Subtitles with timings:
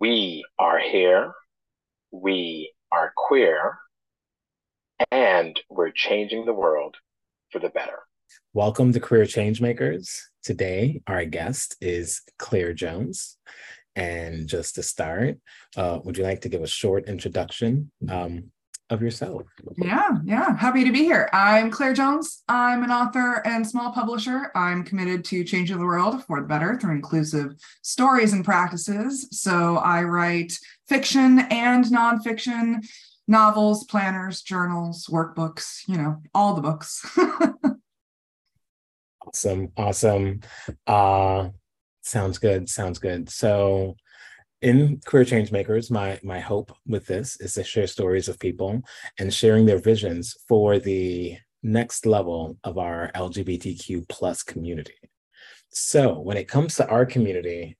[0.00, 1.32] We are here.
[2.12, 3.78] We are queer.
[5.10, 6.94] And we're changing the world
[7.50, 7.98] for the better.
[8.54, 10.20] Welcome to Queer Changemakers.
[10.44, 13.38] Today, our guest is Claire Jones.
[13.96, 15.38] And just to start,
[15.76, 18.52] uh, would you like to give a short introduction um,
[18.90, 19.42] of yourself.
[19.76, 20.56] Yeah, yeah.
[20.56, 21.28] Happy to be here.
[21.32, 22.42] I'm Claire Jones.
[22.48, 24.50] I'm an author and small publisher.
[24.54, 29.28] I'm committed to changing the world for the better through inclusive stories and practices.
[29.30, 32.86] So I write fiction and nonfiction,
[33.26, 37.04] novels, planners, journals, workbooks, you know, all the books.
[39.26, 39.72] awesome.
[39.76, 40.40] Awesome.
[40.86, 41.50] Uh
[42.00, 42.70] sounds good.
[42.70, 43.28] Sounds good.
[43.28, 43.96] So
[44.60, 48.80] in queer change makers my my hope with this is to share stories of people
[49.18, 54.94] and sharing their visions for the next level of our lgbtq plus community.
[55.70, 57.76] So when it comes to our community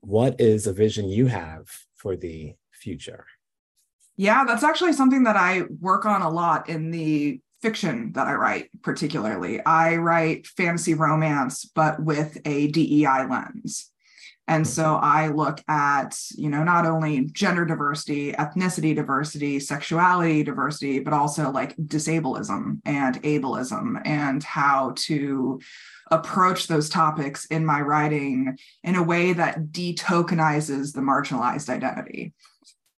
[0.00, 1.66] what is a vision you have
[1.96, 3.26] for the future?
[4.16, 8.34] Yeah that's actually something that i work on a lot in the fiction that i
[8.34, 9.60] write particularly.
[9.64, 13.90] I write fantasy romance but with a dei lens
[14.48, 21.00] and so I look at, you know, not only gender diversity, ethnicity diversity, sexuality diversity,
[21.00, 25.60] but also like disableism and ableism and how to
[26.10, 32.32] approach those topics in my writing in a way that detokenizes the marginalized identity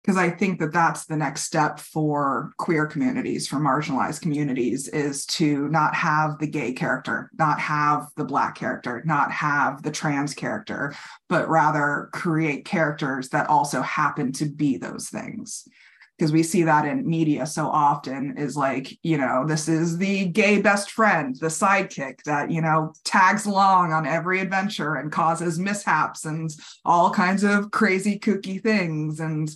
[0.02, 5.26] because I think that that's the next step for queer communities, for marginalized communities, is
[5.26, 10.34] to not have the gay character, not have the Black character, not have the trans
[10.34, 10.94] character,
[11.28, 15.68] but rather create characters that also happen to be those things.
[16.16, 20.24] Because we see that in media so often is like, you know, this is the
[20.26, 25.60] gay best friend, the sidekick that, you know, tags along on every adventure and causes
[25.60, 26.50] mishaps and
[26.84, 29.20] all kinds of crazy, kooky things.
[29.20, 29.48] And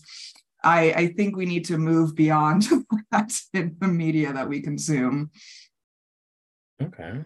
[0.65, 2.65] I, I think we need to move beyond
[3.11, 5.31] that in the media that we consume.
[6.83, 7.23] Okay.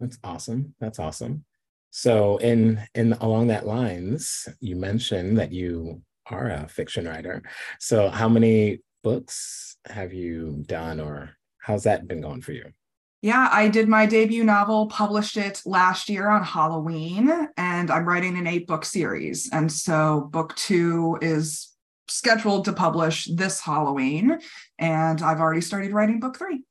[0.00, 0.74] That's awesome.
[0.80, 1.44] That's awesome.
[1.90, 7.42] So in in along that lines, you mentioned that you are a fiction writer.
[7.80, 12.72] So how many books have you done or how's that been going for you?
[13.20, 18.38] Yeah, I did my debut novel, published it last year on Halloween, and I'm writing
[18.38, 19.50] an eight book series.
[19.52, 21.67] And so book two is
[22.10, 24.38] scheduled to publish this Halloween,
[24.78, 26.62] and I've already started writing book three.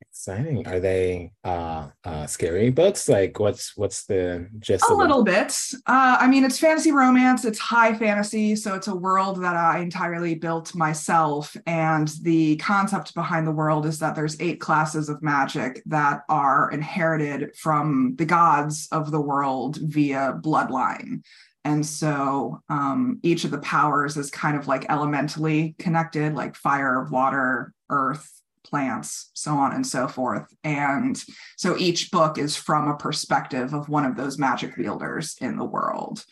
[0.00, 0.66] Exciting.
[0.66, 3.08] Are they uh, uh, scary books?
[3.08, 4.84] Like, what's what's the gist?
[4.90, 5.56] A little bit.
[5.86, 7.44] Uh, I mean, it's fantasy romance.
[7.44, 11.56] It's high fantasy, so it's a world that I entirely built myself.
[11.66, 16.68] And the concept behind the world is that there's eight classes of magic that are
[16.72, 21.22] inherited from the gods of the world via bloodline.
[21.64, 27.04] And so um, each of the powers is kind of like elementally connected, like fire,
[27.10, 30.46] water, earth, plants, so on and so forth.
[30.62, 31.22] And
[31.56, 35.64] so each book is from a perspective of one of those magic wielders in the
[35.64, 36.24] world.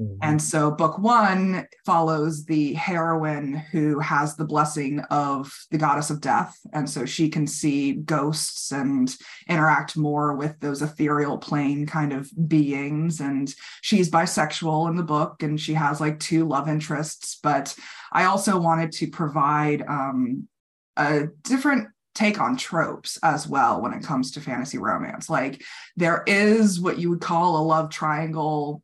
[0.00, 0.16] Mm-hmm.
[0.22, 6.20] And so, book one follows the heroine who has the blessing of the goddess of
[6.20, 6.58] death.
[6.72, 9.14] And so she can see ghosts and
[9.48, 13.20] interact more with those ethereal plane kind of beings.
[13.20, 17.38] And she's bisexual in the book and she has like two love interests.
[17.42, 17.74] But
[18.12, 20.48] I also wanted to provide um,
[20.96, 25.28] a different take on tropes as well when it comes to fantasy romance.
[25.28, 25.62] Like
[25.96, 28.82] there is what you would call a love triangle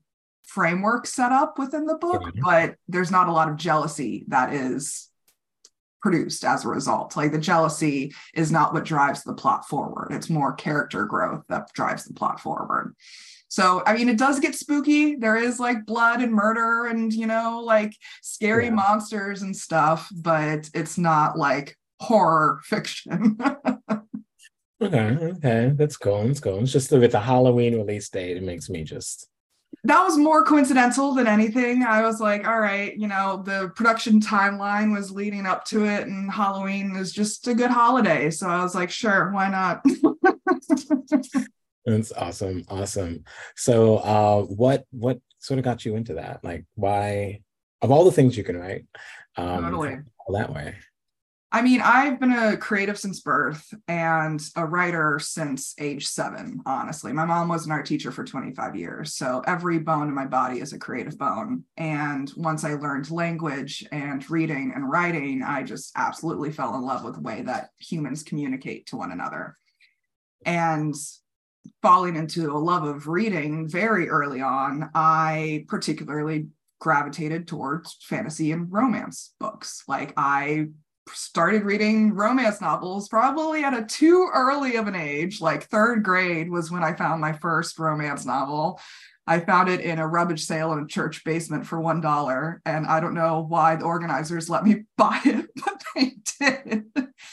[0.50, 2.41] framework set up within the book, mm-hmm.
[2.43, 5.09] but there's not a lot of jealousy that is
[6.03, 7.16] produced as a result.
[7.16, 10.09] Like the jealousy is not what drives the plot forward.
[10.10, 12.97] It's more character growth that drives the plot forward.
[13.49, 15.16] So, I mean, it does get spooky.
[15.16, 18.71] There is like blood and murder and, you know, like scary yeah.
[18.71, 23.39] monsters and stuff, but it's not like horror fiction.
[24.83, 25.72] okay, okay.
[25.75, 26.27] That's cool.
[26.27, 26.60] That's cool.
[26.60, 29.28] It's just with the Halloween release date, it makes me just
[29.84, 31.82] that was more coincidental than anything.
[31.82, 36.06] I was like, all right, you know, the production timeline was leading up to it,
[36.06, 38.30] and Halloween is just a good holiday.
[38.30, 39.82] So I was like, sure, why not?
[41.86, 42.65] That's awesome.
[42.68, 43.24] Awesome.
[43.56, 46.44] So uh what what sort of got you into that?
[46.44, 47.41] Like why
[47.80, 48.84] of all the things you can write,
[49.36, 49.98] um totally.
[50.28, 50.76] that way?
[51.52, 57.12] I mean, I've been a creative since birth and a writer since age seven, honestly.
[57.12, 59.14] My mom was an art teacher for 25 years.
[59.14, 61.64] So every bone in my body is a creative bone.
[61.76, 67.02] And once I learned language and reading and writing, I just absolutely fell in love
[67.02, 69.56] with the way that humans communicate to one another.
[70.47, 70.94] And
[71.82, 76.47] falling into a love of reading very early on, I particularly
[76.78, 79.82] gravitated towards fantasy and romance books.
[79.88, 80.68] Like I
[81.15, 85.41] started reading romance novels probably at a too early of an age.
[85.41, 88.80] Like third grade was when I found my first romance novel.
[89.27, 92.86] I found it in a rubbish sale in a church basement for one dollar, and
[92.86, 96.84] I don't know why the organizers let me buy it, but they did.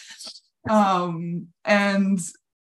[0.69, 2.19] um, and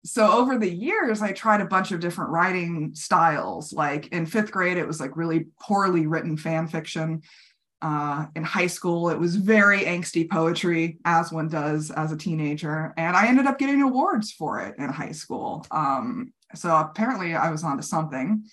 [0.05, 3.73] so over the years, I tried a bunch of different writing styles.
[3.73, 7.23] Like in fifth grade, it was like really poorly written fan fiction.
[7.83, 12.95] Uh, in high school, it was very angsty poetry, as one does as a teenager.
[12.97, 15.67] And I ended up getting awards for it in high school.
[15.71, 18.45] Um, so apparently, I was onto something.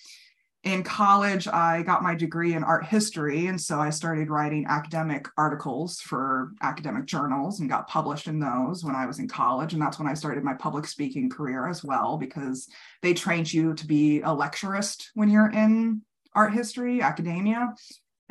[0.63, 3.47] In college, I got my degree in art history.
[3.47, 8.83] And so I started writing academic articles for academic journals and got published in those
[8.83, 9.73] when I was in college.
[9.73, 12.67] And that's when I started my public speaking career as well, because
[13.01, 16.01] they trained you to be a lecturist when you're in
[16.35, 17.73] art history, academia.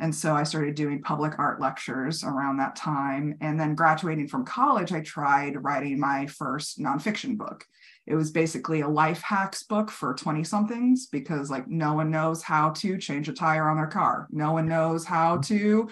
[0.01, 3.35] And so I started doing public art lectures around that time.
[3.39, 7.65] And then graduating from college, I tried writing my first nonfiction book.
[8.07, 12.41] It was basically a life hacks book for 20 somethings because, like, no one knows
[12.41, 14.27] how to change a tire on their car.
[14.31, 15.87] No one knows how to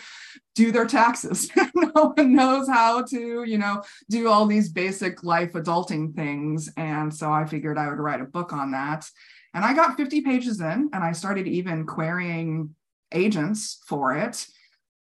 [0.56, 1.52] do their taxes.
[1.76, 6.68] no one knows how to, you know, do all these basic life adulting things.
[6.78, 9.08] And so I figured I would write a book on that.
[9.54, 12.76] And I got 50 pages in and I started even querying
[13.12, 14.46] agents for it.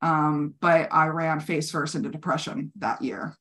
[0.02, 3.36] Um, but I ran face first into depression that year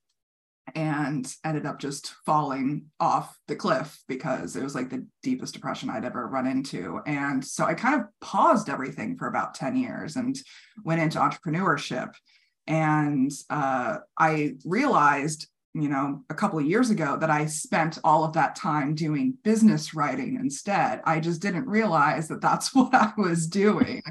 [0.76, 5.90] and ended up just falling off the cliff because it was like the deepest depression
[5.90, 7.02] I'd ever run into.
[7.06, 10.36] And so I kind of paused everything for about 10 years and
[10.84, 12.14] went into entrepreneurship.
[12.66, 18.24] And uh, I realized, you know, a couple of years ago that I spent all
[18.24, 21.02] of that time doing business writing instead.
[21.04, 24.02] I just didn't realize that that's what I was doing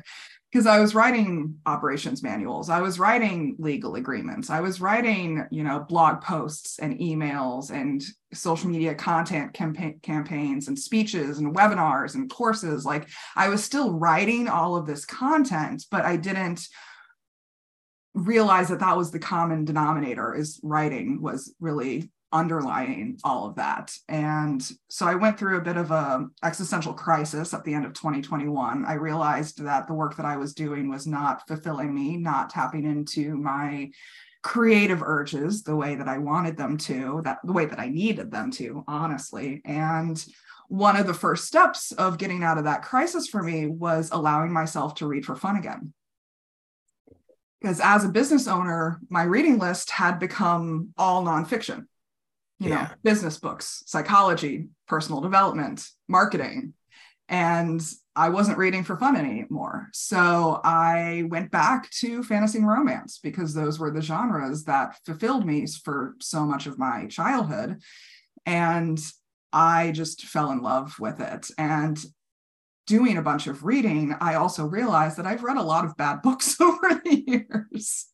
[0.53, 5.65] because I was writing operations manuals, I was writing legal agreements, I was writing, you
[5.65, 8.03] know, blog posts and emails and
[8.35, 12.85] social media content campa- campaigns and speeches and webinars and courses.
[12.85, 16.69] Like I was still writing all of this content, but I didn't
[18.13, 23.95] realize that that was the common denominator is writing was really underlying all of that.
[24.09, 27.93] And so I went through a bit of a existential crisis at the end of
[27.93, 28.85] 2021.
[28.85, 32.85] I realized that the work that I was doing was not fulfilling me, not tapping
[32.85, 33.91] into my
[34.43, 38.31] creative urges the way that I wanted them to, that the way that I needed
[38.31, 39.61] them to, honestly.
[39.65, 40.25] And
[40.69, 44.53] one of the first steps of getting out of that crisis for me was allowing
[44.53, 45.93] myself to read for fun again
[47.63, 51.87] because as a business owner, my reading list had become all nonfiction
[52.63, 52.83] you yeah.
[52.83, 56.75] know, business books, psychology, personal development, marketing.
[57.29, 57.83] And
[58.15, 59.89] I wasn't reading for fun anymore.
[59.93, 65.47] So I went back to fantasy and romance because those were the genres that fulfilled
[65.47, 67.81] me for so much of my childhood.
[68.45, 69.01] And
[69.53, 71.51] I just fell in love with it.
[71.57, 71.99] And
[72.87, 76.21] doing a bunch of reading, I also realized that I've read a lot of bad
[76.23, 78.07] books over the years.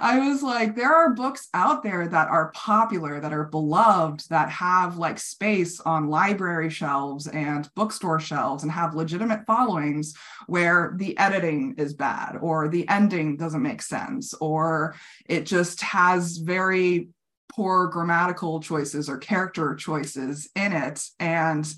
[0.00, 4.50] I was like, there are books out there that are popular, that are beloved, that
[4.50, 10.14] have like space on library shelves and bookstore shelves and have legitimate followings
[10.46, 14.94] where the editing is bad or the ending doesn't make sense or
[15.26, 17.08] it just has very
[17.54, 21.04] poor grammatical choices or character choices in it.
[21.20, 21.72] And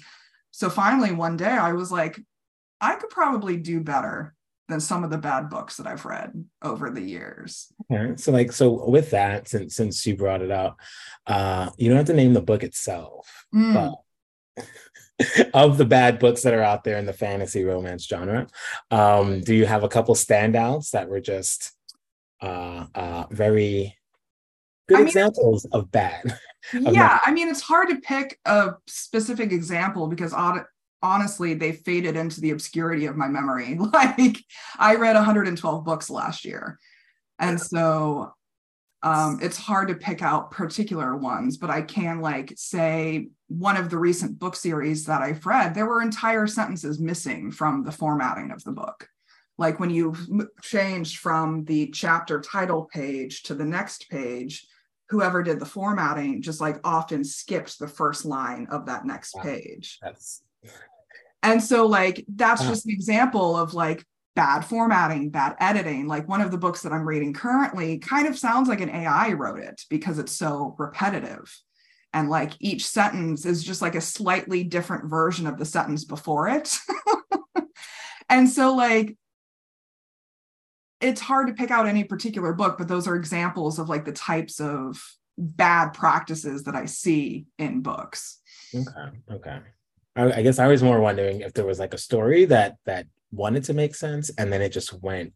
[0.50, 2.18] so finally, one day I was like,
[2.80, 4.34] I could probably do better
[4.68, 7.72] than some of the bad books that I've read over the years.
[7.90, 8.16] Okay.
[8.16, 10.80] So like so with that, since since you brought it up,
[11.26, 13.74] uh, you don't have to name the book itself, mm.
[13.74, 14.66] but
[15.54, 18.46] of the bad books that are out there in the fantasy romance genre,
[18.90, 21.72] um, do you have a couple standouts that were just
[22.42, 23.96] uh, uh, very
[24.88, 26.38] good I mean, examples of bad?
[26.74, 30.32] Of yeah, I mean, it's hard to pick a specific example because
[31.06, 33.78] honestly they faded into the obscurity of my memory.
[33.96, 34.38] Like
[34.78, 36.78] i read 112 books last year.
[37.38, 38.32] And so
[39.02, 43.90] um, it's hard to pick out particular ones but i can like say one of
[43.90, 48.50] the recent book series that i've read there were entire sentences missing from the formatting
[48.50, 49.08] of the book.
[49.58, 50.14] Like when you
[50.60, 54.66] changed from the chapter title page to the next page
[55.08, 59.98] whoever did the formatting just like often skipped the first line of that next page.
[60.02, 60.42] That's
[61.46, 62.70] and so like that's uh-huh.
[62.70, 66.06] just an example of like bad formatting, bad editing.
[66.06, 69.32] Like one of the books that I'm reading currently kind of sounds like an AI
[69.32, 71.52] wrote it because it's so repetitive.
[72.12, 76.48] And like each sentence is just like a slightly different version of the sentence before
[76.48, 76.76] it.
[78.28, 79.16] and so like
[81.00, 84.12] it's hard to pick out any particular book, but those are examples of like the
[84.12, 85.02] types of
[85.38, 88.40] bad practices that I see in books.
[88.74, 89.18] Okay.
[89.30, 89.58] Okay.
[90.16, 93.06] I, I guess I was more wondering if there was like a story that that
[93.30, 95.32] wanted to make sense and then it just went.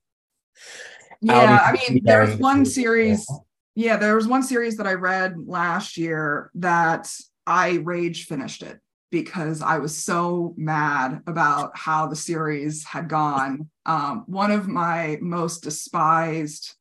[1.20, 3.30] Yeah, I mean, there's one series.
[3.74, 7.12] Yeah, there was one series that I read last year that
[7.46, 13.68] I rage finished it because I was so mad about how the series had gone.
[13.84, 16.74] Um, one of my most despised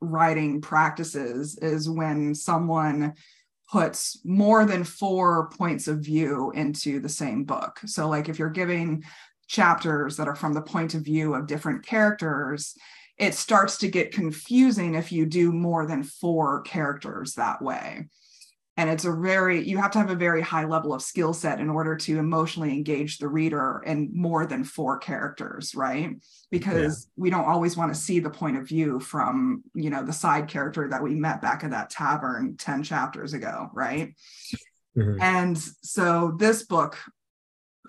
[0.00, 3.14] writing practices is when someone
[3.74, 7.80] puts more than four points of view into the same book.
[7.86, 9.02] So, like if you're giving
[9.48, 12.76] chapters that are from the point of view of different characters,
[13.18, 18.06] it starts to get confusing if you do more than four characters that way
[18.76, 21.60] and it's a very you have to have a very high level of skill set
[21.60, 26.10] in order to emotionally engage the reader in more than four characters right
[26.50, 27.22] because yeah.
[27.22, 30.48] we don't always want to see the point of view from you know the side
[30.48, 34.14] character that we met back at that tavern 10 chapters ago right
[34.96, 35.20] mm-hmm.
[35.20, 36.98] and so this book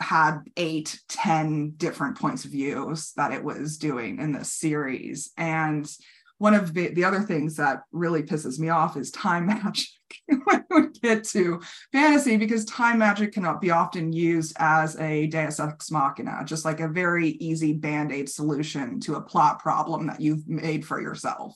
[0.02, 5.90] had eight, ten different points of views that it was doing in this series and
[6.38, 9.88] one of the, the other things that really pisses me off is time magic
[10.28, 11.62] when we get to
[11.92, 16.80] fantasy because time magic cannot be often used as a deus ex machina just like
[16.80, 21.56] a very easy band-aid solution to a plot problem that you've made for yourself.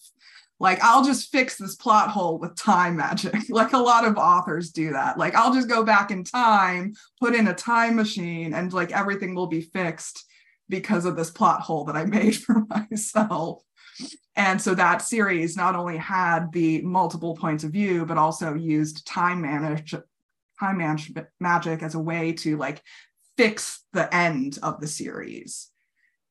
[0.60, 3.36] Like i'll just fix this plot hole with time magic.
[3.50, 5.18] Like a lot of authors do that.
[5.18, 9.36] Like i'll just go back in time put in a time machine and like everything
[9.36, 10.26] will be fixed
[10.68, 13.64] because of this plot hole that i made for myself
[14.36, 19.06] and so that series not only had the multiple points of view, but also used
[19.06, 19.94] time manage
[20.60, 20.98] time
[21.40, 22.82] magic as a way to like
[23.38, 25.70] fix the end of the series.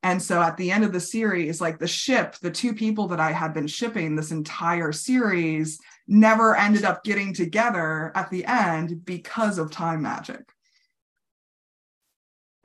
[0.02, 3.20] And so at the end of the series, like the ship, the two people that
[3.20, 9.04] I had been shipping this entire series never ended up getting together at the end
[9.04, 10.48] because of time magic.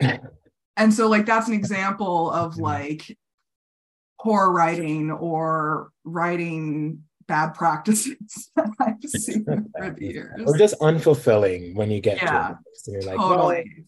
[0.76, 3.16] and so like that's an example of like
[4.24, 9.44] poor writing or writing bad practices that I've seen
[9.78, 10.40] over the years.
[10.46, 12.58] Or just unfulfilling when you get yeah, to it.
[12.74, 13.54] So you're like, totally.
[13.56, 13.84] well,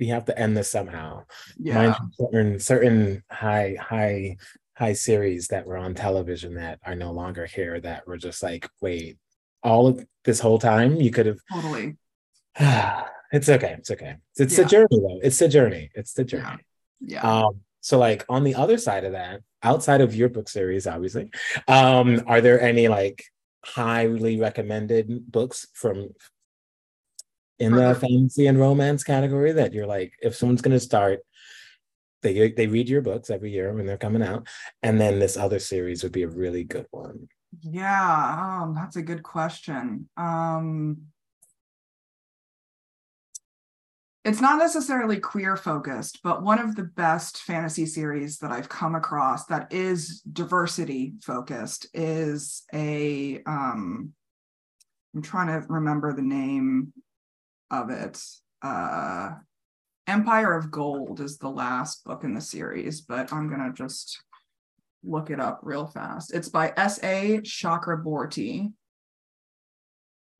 [0.00, 1.24] we have to end this somehow.
[1.58, 1.96] Yeah.
[2.18, 4.38] certain certain high, high,
[4.76, 8.68] high series that were on television that are no longer here that were just like,
[8.80, 9.18] wait,
[9.62, 11.96] all of this whole time you could have totally.
[13.32, 13.76] it's okay.
[13.78, 14.16] It's okay.
[14.36, 14.64] It's yeah.
[14.64, 15.20] a journey though.
[15.22, 15.90] It's the journey.
[15.94, 16.62] It's the journey.
[17.00, 17.20] Yeah.
[17.22, 17.44] yeah.
[17.44, 21.30] Um, so like on the other side of that, outside of your book series, obviously,
[21.68, 23.22] um, are there any like
[23.64, 26.08] highly recommended books from
[27.60, 31.20] in the fantasy and romance category that you're like, if someone's going to start,
[32.22, 34.48] they they read your books every year when they're coming out,
[34.82, 37.28] and then this other series would be a really good one.
[37.60, 40.08] Yeah, um, that's a good question.
[40.16, 41.02] Um,
[44.26, 48.96] it's not necessarily queer focused, but one of the best fantasy series that I've come
[48.96, 54.12] across that is diversity focused is a um
[55.14, 56.92] I'm trying to remember the name
[57.70, 58.20] of it.
[58.62, 59.34] Uh
[60.08, 64.20] Empire of Gold is the last book in the series, but I'm going to just
[65.04, 66.32] look it up real fast.
[66.32, 67.38] It's by S.A.
[67.38, 68.72] Chakraborty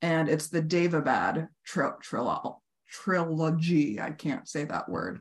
[0.03, 2.57] and it's the Daevabad tri- trilogy
[2.89, 4.01] trilogy.
[4.01, 5.21] I can't say that word.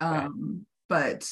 [0.00, 1.30] Um, but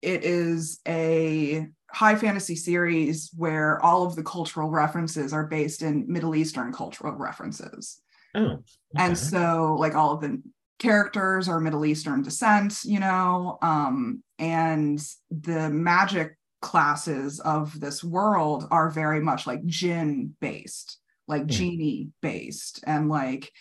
[0.00, 6.10] it is a high fantasy series where all of the cultural references are based in
[6.10, 8.00] Middle Eastern cultural references.
[8.34, 8.62] Oh, okay.
[8.96, 10.42] And so, like, all of the
[10.78, 15.00] characters are Middle Eastern descent, you know, um, and
[15.30, 20.98] the magic classes of this world are very much like jinn based,
[21.28, 21.48] like mm.
[21.48, 23.52] genie based, and like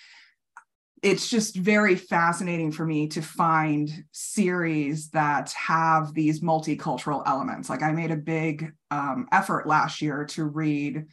[1.02, 7.70] it's just very fascinating for me to find series that have these multicultural elements.
[7.70, 11.06] Like I made a big um, effort last year to read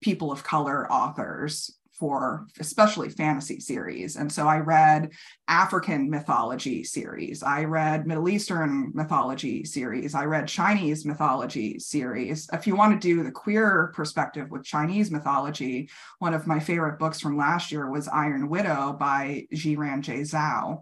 [0.00, 4.16] people of color authors for especially fantasy series.
[4.16, 5.12] And so I read
[5.46, 12.50] African mythology series, I read Middle Eastern mythology series, I read Chinese mythology series.
[12.52, 16.98] If you want to do the queer perspective with Chinese mythology, one of my favorite
[16.98, 20.80] books from last year was Iron Widow by Xiran Jay Zhao.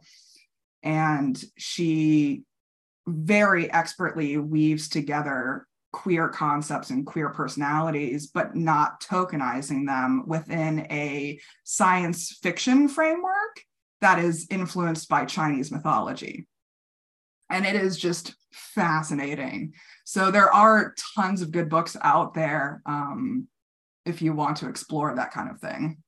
[0.83, 2.45] And she
[3.07, 11.40] very expertly weaves together queer concepts and queer personalities, but not tokenizing them within a
[11.64, 13.64] science fiction framework
[14.00, 16.47] that is influenced by Chinese mythology.
[17.50, 19.75] and it is just fascinating.
[20.04, 23.49] So there are tons of good books out there um,
[24.06, 25.99] if you want to explore that kind of thing.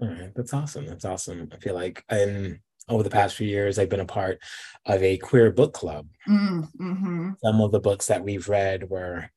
[0.00, 0.86] All right, that's awesome.
[0.86, 1.48] That's awesome.
[1.52, 4.38] I feel like in over the past few years, I've been a part
[4.86, 6.06] of a queer book club.
[6.28, 9.30] Mm, hmm Some of the books that we've read were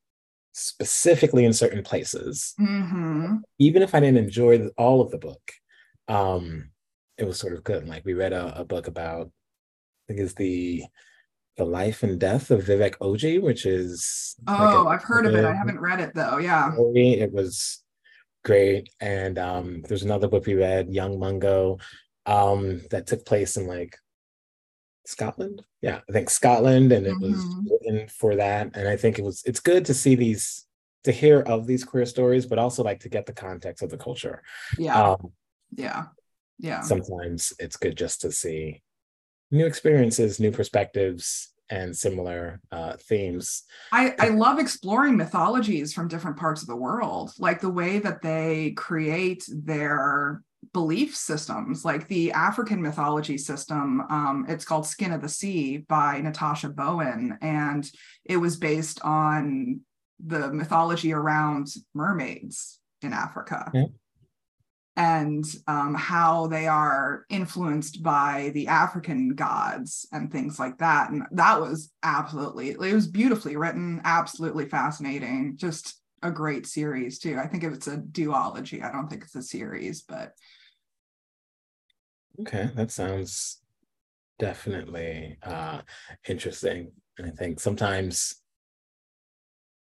[0.54, 2.54] specifically in certain places.
[2.58, 5.42] hmm Even if I didn't enjoy all of the book,
[6.08, 6.70] um,
[7.18, 7.88] it was sort of good.
[7.88, 10.84] Like we read a, a book about, I think it's the
[11.58, 15.36] the life and death of Vivek Oji, which is like a- Oh, I've heard of
[15.36, 15.46] it.
[15.46, 16.38] I haven't read it though.
[16.38, 16.74] Yeah.
[16.74, 17.14] story.
[17.14, 17.82] It was
[18.44, 18.90] great.
[19.00, 21.78] And um, there's another book we read, Young Mungo,
[22.26, 23.98] um, that took place in like
[25.06, 25.64] Scotland.
[25.82, 27.70] Yeah, I think Scotland, and it was Mhm.
[27.70, 28.76] written for that.
[28.76, 30.66] And I think it was it's good to see these
[31.04, 33.98] to hear of these queer stories, but also like to get the context of the
[33.98, 34.42] culture.
[34.78, 35.12] Yeah.
[35.12, 35.34] Um,
[35.76, 36.06] yeah.
[36.58, 36.82] Yeah.
[36.82, 38.82] sometimes it's good just to see
[39.52, 43.64] new experiences, new perspectives, and similar uh, themes.
[43.92, 48.22] I, I love exploring mythologies from different parts of the world, like the way that
[48.22, 50.42] they create their
[50.76, 54.02] belief systems, like the African mythology system.
[54.10, 57.90] Um, it's called Skin of the Sea by Natasha Bowen, and
[58.26, 59.80] it was based on
[60.20, 63.72] the mythology around mermaids in Africa.
[63.74, 63.86] Yeah.
[64.98, 71.10] And um, how they are influenced by the African gods and things like that.
[71.10, 75.56] And that was absolutely, it was beautifully written, absolutely fascinating.
[75.56, 77.38] Just a great series, too.
[77.38, 80.32] I think if it's a duology, I don't think it's a series, but
[82.42, 83.62] Okay, that sounds
[84.40, 85.82] definitely uh
[86.28, 86.92] interesting.
[87.18, 88.42] And I think sometimes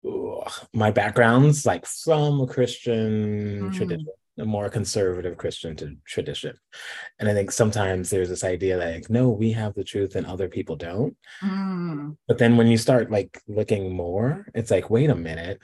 [0.06, 3.72] ooh, my background's like from a Christian Mm.
[3.72, 4.08] tradition,
[4.40, 6.56] a more conservative Christian to tradition.
[7.20, 10.26] And I think sometimes there's this idea that like, no, we have the truth and
[10.26, 11.18] other people don't.
[11.42, 15.60] mm, But then when you start like looking more, it's like, wait a minute.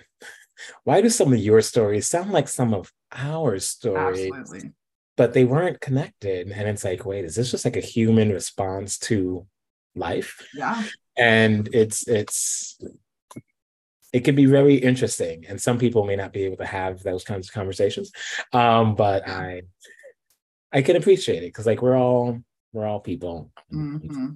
[0.86, 4.33] Why do some of your stories sound like some of our stories?
[4.36, 4.74] absolutely.
[5.16, 6.50] But they weren't connected.
[6.52, 9.46] And it's like, wait, is this just like a human response to
[9.96, 10.48] life?
[10.54, 10.84] Yeah.
[11.18, 12.80] And it's it's
[14.12, 15.46] it can be very interesting.
[15.48, 18.12] And some people may not be able to have those kinds of conversations.
[18.52, 19.64] Um, but I
[20.72, 22.40] I can appreciate it because like we're all
[22.72, 23.52] we're all people.
[23.72, 24.36] Mhm.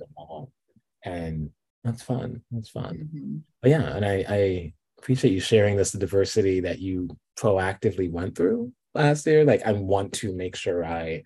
[1.03, 1.49] And
[1.83, 2.41] that's fun.
[2.51, 3.09] That's fun.
[3.13, 3.41] Mhm.
[3.61, 8.35] But yeah, and I, I appreciate you sharing this the diversity that you proactively went
[8.35, 9.45] through last year.
[9.45, 11.23] Like I want to make sure I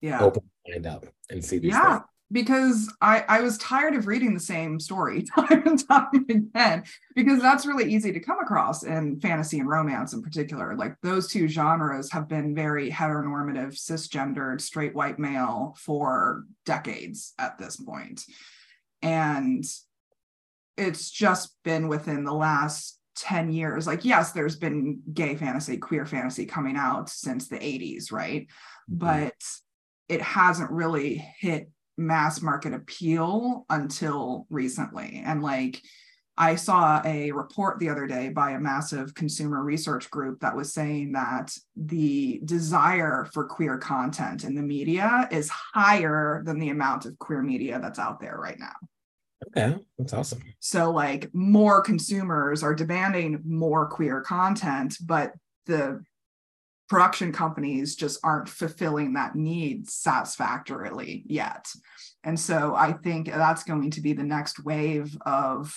[0.00, 0.20] Yeah.
[0.22, 1.98] open my mind up and see these Yeah.
[1.98, 2.08] things.
[2.32, 6.82] Because I, I was tired of reading the same story time and time again,
[7.14, 10.74] because that's really easy to come across in fantasy and romance in particular.
[10.74, 17.58] Like those two genres have been very heteronormative, cisgendered, straight white male for decades at
[17.58, 18.24] this point.
[19.02, 19.64] And
[20.76, 23.86] it's just been within the last 10 years.
[23.86, 28.42] Like, yes, there's been gay fantasy, queer fantasy coming out since the 80s, right?
[28.42, 28.98] Mm-hmm.
[28.98, 29.34] But
[30.08, 35.22] it hasn't really hit mass market appeal until recently.
[35.24, 35.80] And like,
[36.36, 40.74] I saw a report the other day by a massive consumer research group that was
[40.74, 47.06] saying that the desire for queer content in the media is higher than the amount
[47.06, 48.74] of queer media that's out there right now.
[49.48, 50.42] Okay, that's awesome.
[50.60, 55.32] So, like, more consumers are demanding more queer content, but
[55.66, 56.02] the
[56.88, 61.66] production companies just aren't fulfilling that need satisfactorily yet.
[62.22, 65.74] And so, I think that's going to be the next wave of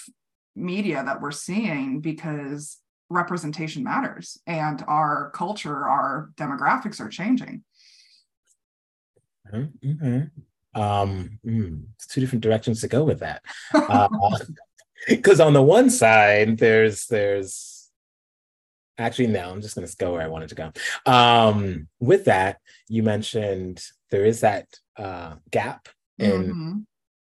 [0.55, 2.77] media that we're seeing because
[3.09, 7.63] representation matters and our culture, our demographics are changing.
[9.53, 10.27] Okay.
[10.77, 13.41] Um, mm, two different directions to go with that.
[15.07, 17.89] Because on the one side, there's there's
[18.97, 20.71] actually no, I'm just gonna go where I wanted to go.
[21.05, 24.65] Um, with that, you mentioned there is that
[24.97, 25.87] uh, gap
[26.17, 26.85] in Mhm,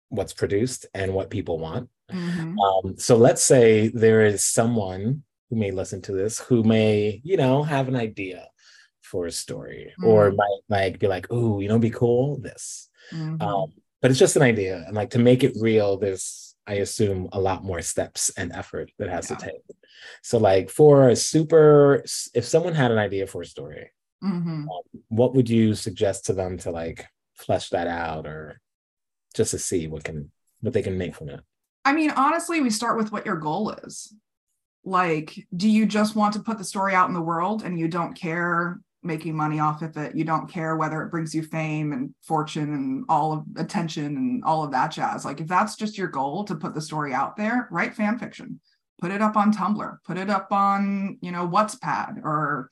[0.10, 1.90] what's produced and what people want.
[2.12, 2.56] mhm.
[2.60, 7.38] Um, so let's say there is someone who may listen to this who may, you
[7.38, 8.50] know, have an idea
[9.02, 10.36] for a story or Mm.
[10.38, 12.90] might like be like, oh, you know, be cool, this.
[13.12, 13.42] Mhm.
[13.42, 14.84] Um, but it's just an idea.
[14.88, 18.92] And like to make it real, there's I assume a lot more steps and effort
[19.00, 19.36] that has Yeah.
[19.38, 19.62] to take.
[20.22, 23.92] So like for a super if someone had an idea for a story,
[24.24, 24.66] Mhm.
[25.10, 28.62] what would you suggest to them to like flesh that out or
[29.34, 31.42] just to see what can what they can make from it?
[31.84, 34.14] I mean, honestly, we start with what your goal is.
[34.84, 37.88] Like, do you just want to put the story out in the world and you
[37.88, 40.16] don't care making money off of it.
[40.16, 44.44] You don't care whether it brings you fame and fortune and all of attention and
[44.44, 45.26] all of that jazz.
[45.26, 48.60] Like if that's just your goal to put the story out there, write fan fiction.
[49.00, 52.70] Put it up on Tumblr, put it up on, you know, Wattpad or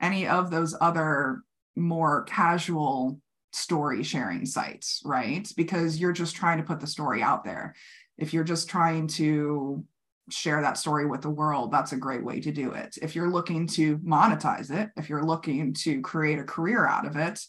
[0.00, 1.42] any of those other
[1.76, 3.20] more casual
[3.52, 5.48] story sharing sites, right?
[5.56, 7.76] Because you're just trying to put the story out there.
[8.18, 9.84] If you're just trying to
[10.30, 12.96] share that story with the world, that's a great way to do it.
[13.02, 17.16] If you're looking to monetize it, if you're looking to create a career out of
[17.16, 17.40] it,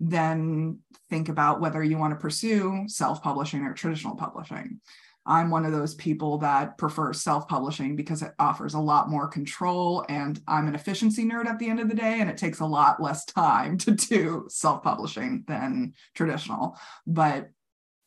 [0.00, 0.78] then
[1.10, 4.80] think about whether you want to pursue self publishing or traditional publishing.
[5.28, 9.28] I'm one of those people that prefers self publishing because it offers a lot more
[9.28, 10.04] control.
[10.08, 12.66] And I'm an efficiency nerd at the end of the day, and it takes a
[12.66, 16.78] lot less time to do self publishing than traditional.
[17.06, 17.50] But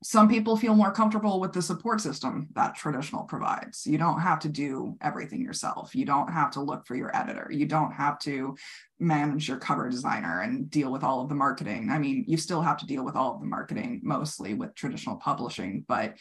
[0.04, 3.86] some people feel more comfortable with the support system that traditional provides.
[3.86, 5.96] You don't have to do everything yourself.
[5.96, 7.48] You don't have to look for your editor.
[7.52, 8.56] You don't have to
[9.00, 11.90] manage your cover designer and deal with all of the marketing.
[11.92, 15.18] I mean, you still have to deal with all of the marketing mostly with traditional
[15.18, 16.16] publishing, but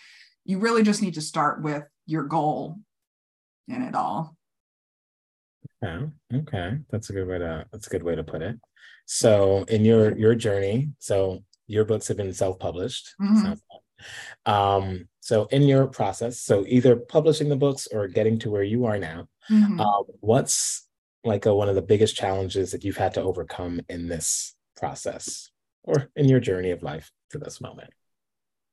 [0.44, 2.78] you really just need to start with your goal
[3.66, 4.36] in it all.
[5.82, 6.06] Okay.
[6.34, 6.78] Okay.
[6.90, 8.56] That's a good way to that's a good way to put it.
[9.06, 13.14] So in your your journey, so your books have been self-published.
[13.20, 14.50] Mm-hmm.
[14.50, 18.86] Um, so in your process, so either publishing the books or getting to where you
[18.86, 19.80] are now, mm-hmm.
[19.80, 20.88] um, what's
[21.22, 25.50] like a, one of the biggest challenges that you've had to overcome in this process
[25.84, 27.90] or in your journey of life to this moment?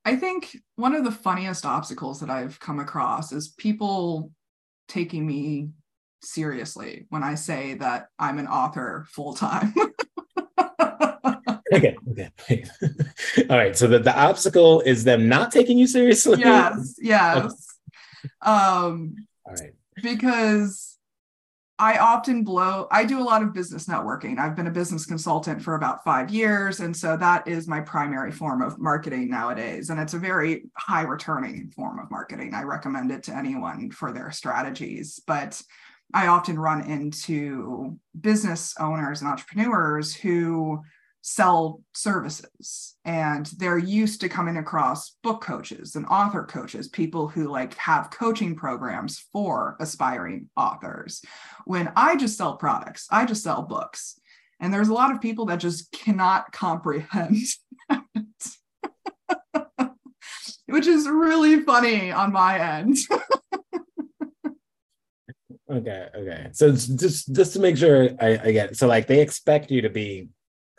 [0.06, 4.32] I think one of the funniest obstacles that I've come across is people
[4.88, 5.70] taking me
[6.24, 9.74] seriously when I say that I'm an author full time.
[11.74, 12.32] okay, okay.
[13.50, 13.76] All right.
[13.76, 16.40] So the, the obstacle is them not taking you seriously.
[16.40, 17.38] Yes, yes.
[17.38, 17.54] Okay.
[18.42, 19.74] Um all right.
[20.02, 20.98] Because
[21.80, 24.40] I often blow, I do a lot of business networking.
[24.40, 26.80] I've been a business consultant for about five years.
[26.80, 29.92] And so that is my primary form of marketing nowadays.
[29.92, 32.56] And it's a very high returning form of marketing.
[32.56, 35.22] I recommend it to anyone for their strategies.
[35.28, 35.62] But
[36.14, 40.82] I often run into business owners and entrepreneurs who
[41.28, 42.96] sell services.
[43.04, 48.12] And they're used to coming across book coaches and author coaches people who like have
[48.12, 51.22] coaching programs for aspiring authors.
[51.66, 54.18] When i just sell products i just sell books.
[54.62, 57.36] And there's a lot of people that just cannot comprehend
[60.68, 62.98] which is really funny on my end.
[65.70, 66.48] Okay okay.
[66.54, 68.78] So just just to make sure I, I get it.
[68.78, 70.30] so like they expect you to be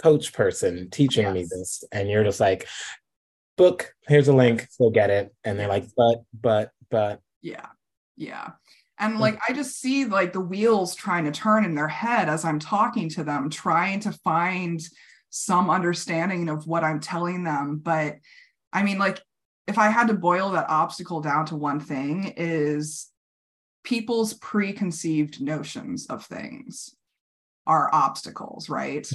[0.02, 1.34] coach person teaching yes.
[1.34, 2.66] me this and you're just like
[3.56, 7.20] book here's a link go get it and they're like but but but.
[7.42, 7.66] Yeah
[8.18, 8.50] yeah.
[8.98, 9.20] And mm.
[9.20, 12.58] like i just see like the wheels trying to turn in their head as i'm
[12.58, 14.82] talking to them trying to find
[15.30, 17.80] some understanding of what i'm telling them.
[17.82, 18.16] But
[18.72, 19.22] i mean like
[19.66, 23.08] if i had to boil that obstacle down to one thing is
[23.84, 26.94] people's preconceived notions of things
[27.66, 29.11] are obstacles right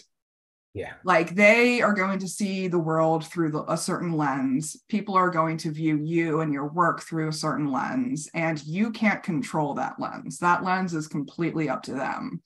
[0.73, 0.93] yeah.
[1.03, 4.75] Like they are going to see the world through the, a certain lens.
[4.89, 8.91] People are going to view you and your work through a certain lens, and you
[8.91, 10.39] can't control that lens.
[10.39, 12.41] That lens is completely up to them.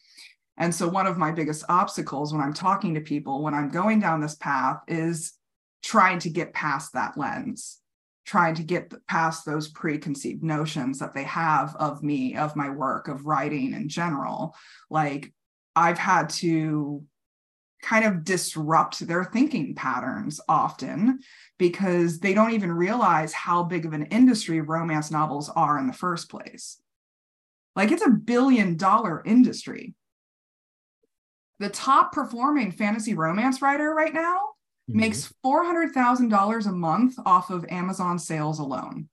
[0.57, 4.01] And so, one of my biggest obstacles when I'm talking to people, when I'm going
[4.01, 5.33] down this path, is
[5.81, 7.79] trying to get past that lens,
[8.25, 13.07] trying to get past those preconceived notions that they have of me, of my work,
[13.07, 14.53] of writing in general.
[14.89, 15.31] Like,
[15.77, 17.05] I've had to
[17.87, 21.19] kind of disrupt their thinking patterns often
[21.57, 25.93] because they don't even realize how big of an industry romance novels are in the
[25.93, 26.81] first place.
[27.77, 29.93] Like it's a billion dollar industry.
[31.59, 34.37] The top performing fantasy romance writer right now
[34.89, 34.99] mm-hmm.
[34.99, 39.07] makes $400,000 a month off of Amazon sales alone.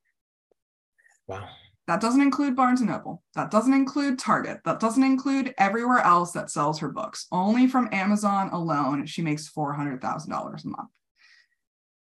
[1.28, 1.48] Wow.
[1.86, 3.22] That doesn't include Barnes and Noble.
[3.34, 4.60] That doesn't include Target.
[4.64, 7.26] That doesn't include everywhere else that sells her books.
[7.30, 10.90] Only from Amazon alone, she makes $400,000 a month.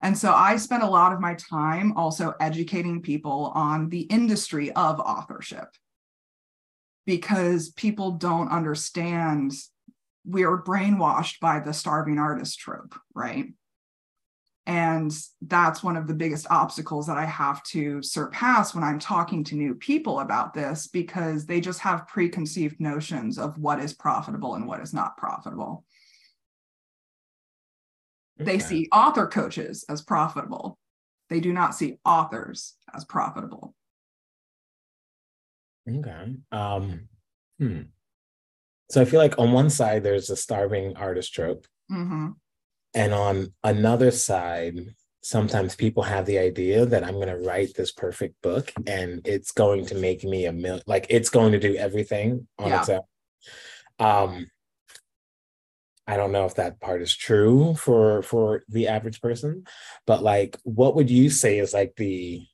[0.01, 4.71] And so I spent a lot of my time also educating people on the industry
[4.71, 5.69] of authorship
[7.05, 9.53] because people don't understand.
[10.25, 13.53] We are brainwashed by the starving artist trope, right?
[14.65, 19.43] And that's one of the biggest obstacles that I have to surpass when I'm talking
[19.45, 24.55] to new people about this because they just have preconceived notions of what is profitable
[24.55, 25.83] and what is not profitable.
[28.39, 28.53] Okay.
[28.53, 30.79] They see author coaches as profitable,
[31.29, 33.75] they do not see authors as profitable.
[35.89, 36.35] Okay.
[36.53, 37.09] Um,
[37.59, 37.81] hmm.
[38.89, 42.29] So I feel like on one side there's a starving artist trope, hmm
[42.93, 47.91] and on another side, sometimes people have the idea that I'm going to write this
[47.91, 51.75] perfect book and it's going to make me a mil like it's going to do
[51.75, 52.79] everything on Yeah.
[52.79, 53.01] its own.
[53.99, 54.47] Um,
[56.05, 59.63] I don't know if that part is true for for the average person,
[60.05, 62.45] but like, what would you say is like the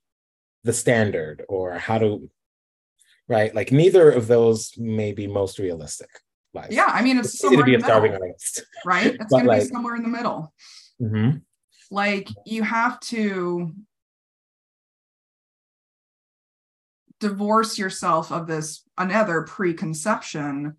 [0.63, 2.30] the standard or how to
[3.28, 3.54] right?
[3.54, 6.10] Like, neither of those may be most realistic.
[6.53, 8.27] Like, Yeah, I mean, it's it's easy to somewhere be in a the starving middle,
[8.27, 8.63] artist.
[8.85, 9.15] right?
[9.19, 10.53] It's going to be somewhere in the middle.
[11.01, 11.41] Mhm.
[11.91, 13.73] Like you have to
[17.19, 20.75] divorce yourself of this another preconception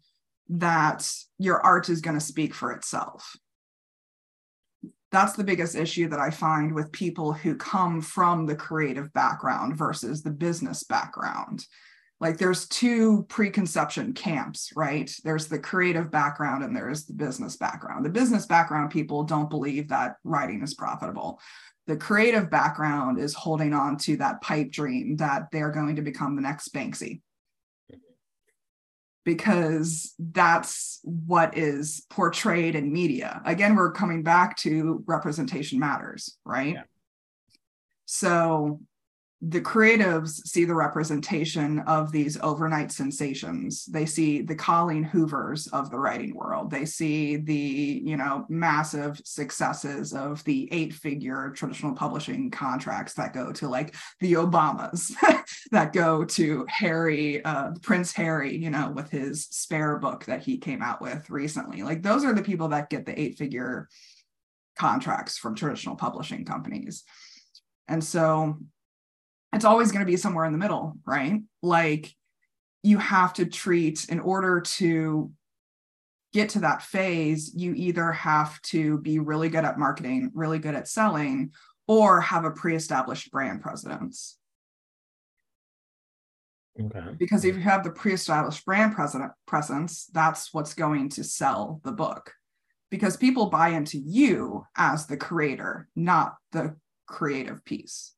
[0.48, 3.37] that your art is going to speak for itself.
[5.12, 9.76] That's the biggest issue that I find with people who come from the creative background
[9.76, 11.66] versus the business background.
[12.20, 15.11] Like there's two preconception camps, right?
[15.24, 18.04] There's the creative background and there's the business background.
[18.04, 21.40] The business background people don't believe that writing is profitable
[21.90, 26.37] the creative background is holding on to that pipe dream that they're going to become
[26.37, 27.20] the next Banksy.
[29.24, 33.42] Because that's what is portrayed in media.
[33.44, 36.74] Again, we're coming back to representation matters, right?
[36.74, 36.83] Yeah.
[38.06, 38.80] So
[39.42, 43.87] the creatives see the representation of these overnight sensations.
[43.87, 46.70] They see the Colleen Hoovers of the writing world.
[46.70, 53.50] They see the, you know, massive successes of the eight-figure traditional publishing contracts that go
[53.53, 55.14] to like the Obamas,
[55.70, 60.59] that go to Harry, uh, Prince Harry, you know, with his spare book that he
[60.59, 61.83] came out with recently.
[61.83, 63.88] Like those are the people that get the eight-figure
[64.76, 67.05] contracts from traditional publishing companies.
[67.88, 68.59] And so
[69.52, 71.40] it's always going to be somewhere in the middle, right?
[71.62, 72.14] Like
[72.82, 75.32] you have to treat in order to
[76.32, 80.74] get to that phase, you either have to be really good at marketing, really good
[80.74, 81.52] at selling,
[81.88, 84.38] or have a pre-established brand presence.
[86.80, 87.00] Okay.
[87.18, 91.92] Because if you have the pre-established brand president presence, that's what's going to sell the
[91.92, 92.32] book.
[92.90, 98.14] Because people buy into you as the creator, not the creative piece.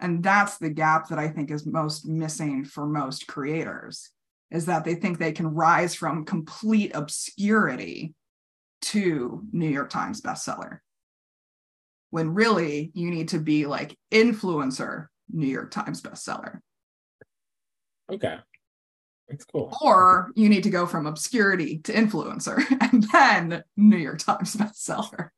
[0.00, 4.10] And that's the gap that I think is most missing for most creators
[4.50, 8.14] is that they think they can rise from complete obscurity
[8.82, 10.78] to New York Times bestseller.
[12.10, 16.58] When really you need to be like influencer New York Times bestseller.
[18.10, 18.38] Okay.
[19.28, 19.76] That's cool.
[19.80, 25.28] Or you need to go from obscurity to influencer and then New York Times bestseller.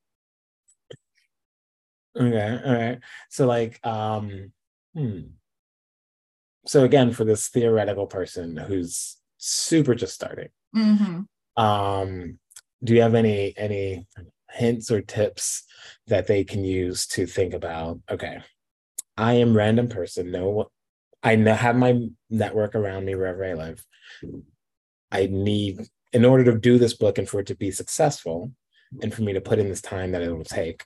[2.18, 2.60] Okay.
[2.64, 2.98] All right.
[3.30, 4.52] So like um
[4.94, 5.20] hmm.
[6.66, 11.26] So again for this theoretical person who's super just starting, Mhm.
[11.56, 12.38] um
[12.84, 14.06] do you have any any
[14.50, 15.64] hints or tips
[16.06, 18.42] that they can use to think about okay,
[19.16, 20.70] I am random person, no
[21.22, 23.84] I know, have my network around me wherever I live.
[25.12, 25.80] I need
[26.12, 28.52] in order to do this book and for it to be successful
[29.02, 30.84] and for me to put in this time that it will take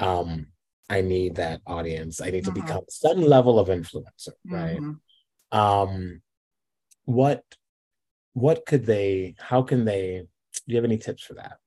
[0.00, 0.46] um
[0.90, 2.20] I need that audience.
[2.20, 2.54] I need to Mhm.
[2.54, 4.80] become some level of influencer, right?
[4.80, 5.00] Mhm.
[5.52, 6.22] Um,
[7.04, 7.42] what
[8.32, 9.36] what could they?
[9.38, 10.26] How can they?
[10.52, 11.58] Do you have any tips for that?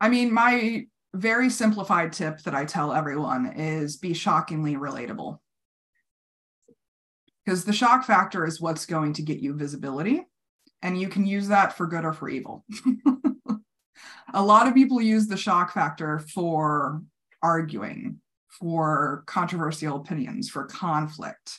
[0.00, 5.40] I mean, my very simplified tip that I tell everyone is be shockingly relatable.
[7.44, 10.24] Because the shock factor is what's going to get you visibility,
[10.80, 12.64] and you can use that for good or for evil.
[14.32, 17.02] A lot of people use the shock factor for
[17.42, 18.20] arguing,
[18.58, 21.58] for controversial opinions, for conflict.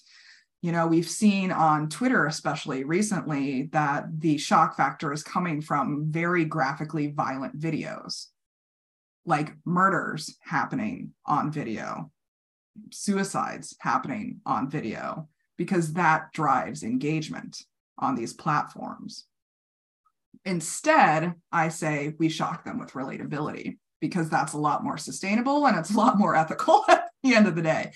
[0.62, 6.12] You know, we've seen on Twitter, especially recently, that the shock factor is coming from
[6.12, 8.28] very graphically violent videos,
[9.26, 12.12] like murders happening on video,
[12.92, 15.28] suicides happening on video,
[15.58, 17.64] because that drives engagement
[17.98, 19.26] on these platforms.
[20.46, 25.78] Instead, I say we shock them with relatability because that's a lot more sustainable and
[25.78, 27.92] it's a lot more ethical at the end of the day.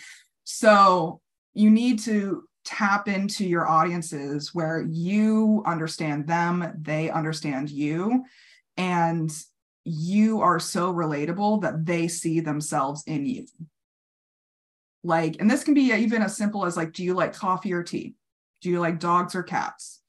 [0.45, 1.19] So
[1.53, 8.23] you need to tap into your audiences where you understand them, they understand you,
[8.77, 9.31] and
[9.83, 13.45] you are so relatable that they see themselves in you.
[15.03, 17.83] Like, and this can be even as simple as like, do you like coffee or
[17.83, 18.15] tea?
[18.61, 20.01] Do you like dogs or cats?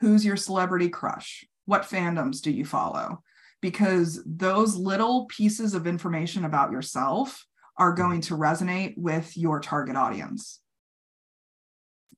[0.00, 1.46] Who's your celebrity crush?
[1.66, 3.22] What fandoms do you follow?
[3.62, 7.44] Because those little pieces of information about yourself
[7.78, 8.02] are mm-hmm.
[8.02, 10.60] going to resonate with your target audience.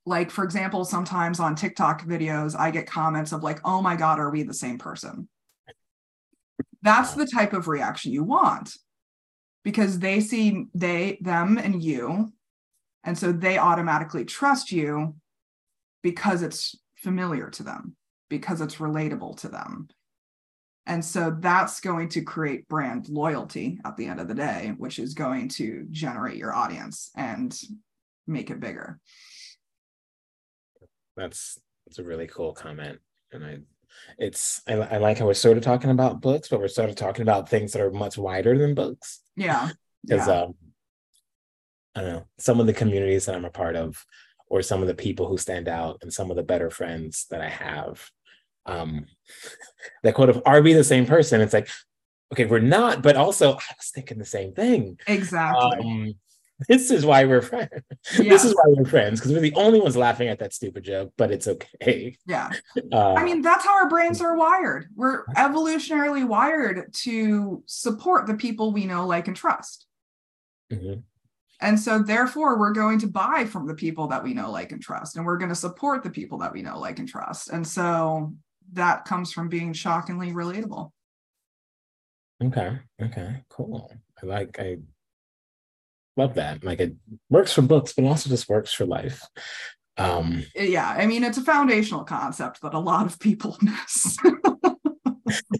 [0.07, 4.19] like for example sometimes on tiktok videos i get comments of like oh my god
[4.19, 5.29] are we the same person?
[6.83, 8.73] That's the type of reaction you want
[9.65, 12.33] because they see they them and you
[13.05, 15.15] and so they automatically trust you
[16.03, 17.97] because it's familiar to them
[18.29, 19.89] because it's relatable to them
[20.89, 24.99] and so that's going to create brand loyalty at the end of the day, which
[24.99, 27.57] is going to generate your audience and
[28.27, 28.99] make it bigger.
[31.15, 33.01] That's that's a really cool comment.
[33.33, 33.59] And I
[34.17, 36.97] it's I, I like how we're sort of talking about books, but we're sort of
[36.97, 39.21] talking about things that are much wider than books.
[39.37, 39.71] Yeah.
[40.07, 40.43] Because yeah.
[40.43, 40.55] um
[41.97, 44.07] I don't know, some of the communities that I'm a part of,
[44.47, 47.41] or some of the people who stand out and some of the better friends that
[47.41, 48.09] I have
[48.69, 49.07] um,
[50.03, 51.41] that quote of are we the same person?
[51.41, 51.69] It's like,
[52.33, 54.99] okay, we're not, but also I was thinking the same thing.
[55.07, 55.79] Exactly.
[55.81, 56.15] Um,
[56.67, 57.71] this is why we're friends.
[58.19, 58.31] Yeah.
[58.31, 61.13] This is why we're friends because we're the only ones laughing at that stupid joke,
[61.17, 62.17] but it's okay.
[62.27, 62.51] Yeah.
[62.91, 64.87] Uh, I mean, that's how our brains are wired.
[64.95, 69.87] We're evolutionarily wired to support the people we know, like, and trust.
[70.73, 71.01] Mm-hmm.
[71.61, 74.81] And so, therefore, we're going to buy from the people that we know, like, and
[74.81, 77.51] trust, and we're going to support the people that we know, like, and trust.
[77.51, 78.33] And so,
[78.73, 80.91] that comes from being shockingly relatable.
[82.43, 82.79] Okay.
[83.03, 83.43] Okay.
[83.49, 83.93] Cool.
[84.23, 84.79] I like I
[86.17, 86.65] love that.
[86.65, 86.95] Like it
[87.31, 89.23] works for books, but also just works for life.
[89.97, 94.17] Um yeah, I mean it's a foundational concept that a lot of people miss.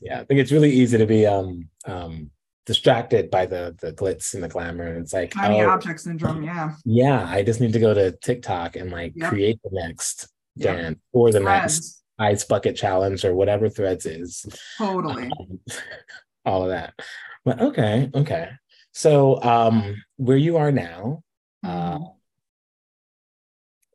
[0.01, 2.31] yeah, I think it's really easy to be um um
[2.65, 4.87] distracted by the the glitz and the glamour.
[4.87, 6.75] And it's like tiny oh, object syndrome, yeah.
[6.85, 7.27] Yeah.
[7.27, 9.31] I just need to go to TikTok and like yep.
[9.31, 10.77] create the next yep.
[10.77, 11.77] dance or the Threads.
[11.77, 14.45] next ice bucket challenge or whatever threads is
[14.77, 15.61] totally um,
[16.45, 16.95] all of that
[17.45, 18.51] but okay okay
[18.93, 21.23] so um where you are now
[21.65, 22.05] uh, mm-hmm.
[22.05, 22.09] uh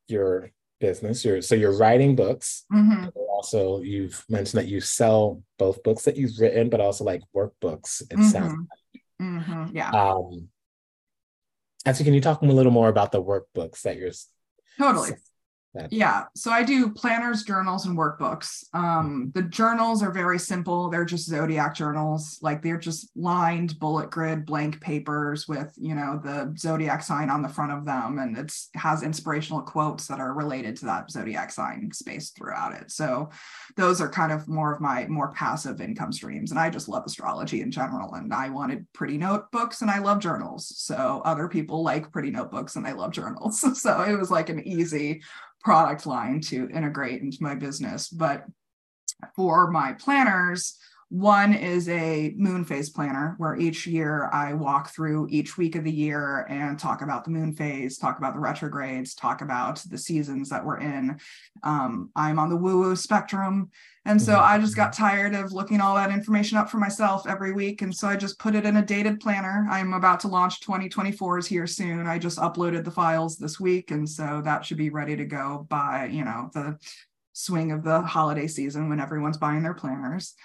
[0.08, 3.08] your business you're so you're writing books mm-hmm.
[3.30, 8.02] also you've mentioned that you sell both books that you've written but also like workbooks
[8.02, 8.24] it mm-hmm.
[8.24, 9.04] sounds like.
[9.22, 9.76] Mm-hmm.
[9.76, 10.50] yeah um
[11.86, 14.12] actually can you talk a little more about the workbooks that you're
[14.78, 15.12] totally
[15.90, 16.26] yeah.
[16.36, 18.64] So I do planners, journals, and workbooks.
[18.74, 20.90] Um, the journals are very simple.
[20.90, 22.38] They're just zodiac journals.
[22.42, 27.42] Like they're just lined bullet grid blank papers with, you know, the zodiac sign on
[27.42, 28.20] the front of them.
[28.20, 32.92] And it has inspirational quotes that are related to that zodiac sign spaced throughout it.
[32.92, 33.32] So
[33.76, 36.52] those are kind of more of my more passive income streams.
[36.52, 38.14] And I just love astrology in general.
[38.14, 40.72] And I wanted pretty notebooks and I love journals.
[40.78, 43.60] So other people like pretty notebooks and I love journals.
[43.82, 45.22] so it was like an easy
[45.64, 48.10] product line to integrate into my business.
[48.10, 48.46] But
[49.36, 50.78] for my planners,
[51.10, 55.84] one is a moon phase planner where each year I walk through each week of
[55.84, 59.98] the year and talk about the moon phase, talk about the retrogrades, talk about the
[59.98, 61.20] seasons that we're in.
[61.62, 63.70] Um, I'm on the woo woo spectrum.
[64.06, 64.54] And so mm-hmm.
[64.54, 67.82] I just got tired of looking all that information up for myself every week.
[67.82, 69.66] And so I just put it in a dated planner.
[69.70, 72.08] I'm about to launch 2024s here soon.
[72.08, 73.92] I just uploaded the files this week.
[73.92, 76.78] And so that should be ready to go by, you know, the
[77.34, 80.36] swing of the holiday season when everyone's buying their planners.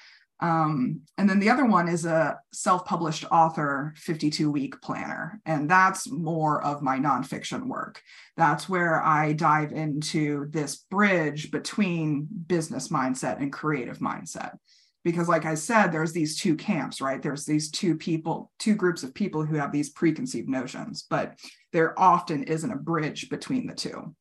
[0.41, 5.41] Um, and then the other one is a self published author 52 week planner.
[5.45, 8.01] And that's more of my nonfiction work.
[8.37, 14.57] That's where I dive into this bridge between business mindset and creative mindset.
[15.05, 17.23] Because, like I said, there's these two camps, right?
[17.23, 21.39] There's these two people, two groups of people who have these preconceived notions, but
[21.73, 24.15] there often isn't a bridge between the two.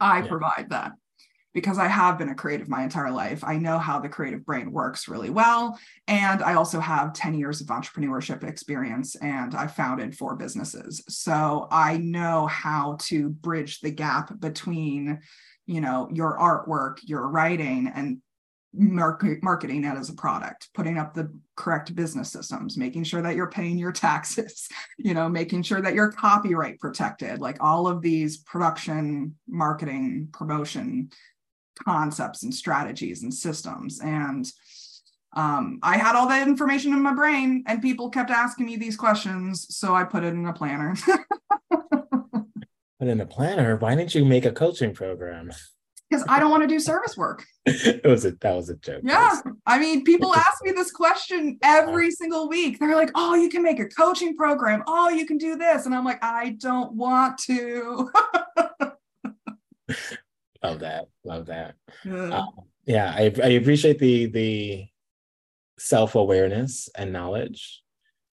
[0.00, 0.28] I yeah.
[0.28, 0.92] provide that
[1.60, 3.42] because I have been a creative my entire life.
[3.42, 5.76] I know how the creative brain works really well.
[6.06, 11.02] And I also have 10 years of entrepreneurship experience and I founded four businesses.
[11.08, 15.18] So I know how to bridge the gap between,
[15.66, 18.22] you know, your artwork, your writing, and
[18.74, 23.34] market, marketing it as a product putting up the correct business systems making sure that
[23.34, 24.68] you're paying your taxes
[24.98, 31.10] you know making sure that you're copyright protected like all of these production marketing promotion
[31.78, 34.00] concepts and strategies and systems.
[34.00, 34.50] And
[35.34, 38.96] um, I had all that information in my brain, and people kept asking me these
[38.96, 39.66] questions.
[39.76, 40.96] So I put it in a planner.
[42.98, 43.76] Put in a planner?
[43.76, 45.52] Why didn't you make a coaching program?
[46.10, 47.44] Because I don't want to do service work.
[47.66, 49.02] it was a that was a joke.
[49.04, 49.40] Yeah.
[49.66, 52.80] I mean, people ask me this question every single week.
[52.80, 54.82] They're like, oh, you can make a coaching program.
[54.86, 55.86] Oh, you can do this.
[55.86, 58.10] And I'm like, I don't want to.
[60.62, 61.06] Love that.
[61.24, 61.74] Love that.
[62.04, 62.48] Yeah, um,
[62.84, 64.86] yeah I, I appreciate the the
[65.78, 67.82] self-awareness and knowledge.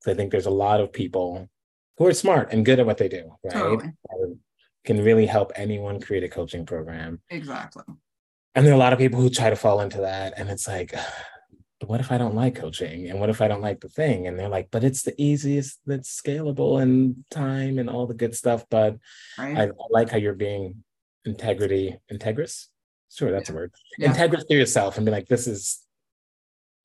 [0.07, 1.49] I think there's a lot of people
[1.97, 3.53] who are smart and good at what they do, right?
[3.53, 3.93] Totally.
[4.83, 7.21] can really help anyone create a coaching program.
[7.29, 7.83] Exactly.
[8.55, 10.33] And there are a lot of people who try to fall into that.
[10.37, 10.93] And it's like,
[11.85, 13.09] what if I don't like coaching?
[13.09, 14.27] And what if I don't like the thing?
[14.27, 18.35] And they're like, but it's the easiest, that's scalable and time and all the good
[18.35, 18.65] stuff.
[18.69, 18.97] But
[19.37, 19.57] Right.
[19.57, 20.83] I, I like how you're being
[21.25, 22.67] integrity, integrous.
[23.11, 23.73] Sure, that's a word.
[23.97, 24.13] Yeah.
[24.13, 25.79] To yourself and be like, this is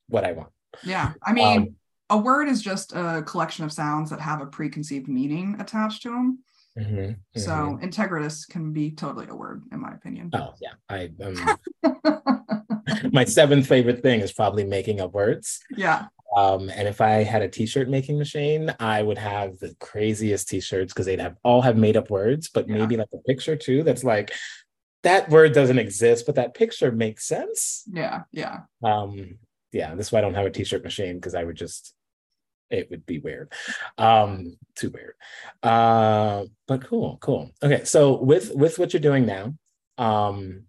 [0.09, 0.51] what I want.
[0.83, 1.13] yeah.
[1.23, 1.77] I mean, Um,
[2.11, 6.11] a word is just a collection of sounds that have a preconceived meaning attached to
[6.11, 6.39] them.
[6.79, 7.83] mhm, So mhm.
[7.83, 10.31] integritous can be totally a word, in my opinion.
[10.35, 11.59] oh yeah, I um,
[13.13, 15.61] my seventh favorite thing is probably making up words.
[15.77, 16.07] yeah.
[16.37, 20.93] Um, and if I had a t-shirt making machine, I would have the craziest t-shirts
[20.93, 22.77] because they'd have all have made up words, but Yeah.
[22.77, 23.83] maybe like a picture too.
[23.83, 24.33] That's like
[25.03, 27.85] that word doesn't exist, but that picture makes sense.
[27.91, 28.25] Yeah.
[28.33, 28.61] Yeah.
[28.85, 29.39] Um,
[29.73, 31.95] yeah, that's why I don't have a t-shirt machine because I would just
[32.69, 33.53] it would be weird.
[33.97, 35.15] Um, too weird.
[35.63, 37.53] Uh, but cool, cool.
[37.63, 39.55] Okay, so with with what you're doing now,
[39.99, 40.65] um,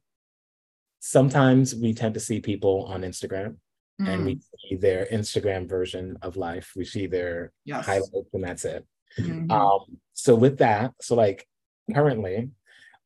[0.99, 3.57] sometimes we tend to see people on Instagram
[3.99, 4.39] and Mm, we
[4.69, 6.73] see their Instagram version of life.
[6.75, 7.85] We see their yes.
[7.85, 8.85] highlights and that's it.
[9.17, 9.49] Mhm.
[9.51, 11.47] Um, so with that, so like
[11.93, 12.51] currently,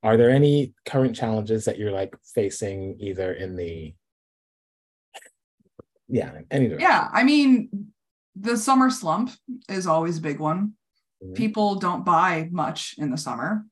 [0.04, 3.94] are there any current challenges that you're like facing either in the
[6.10, 6.90] yeah, any direction?
[6.90, 7.08] yeah.
[7.14, 7.94] I mean,
[8.36, 9.32] the summer slump
[9.70, 10.74] is always a big one.
[11.24, 11.36] Mhm.
[11.36, 13.66] People don't buy much in the summer.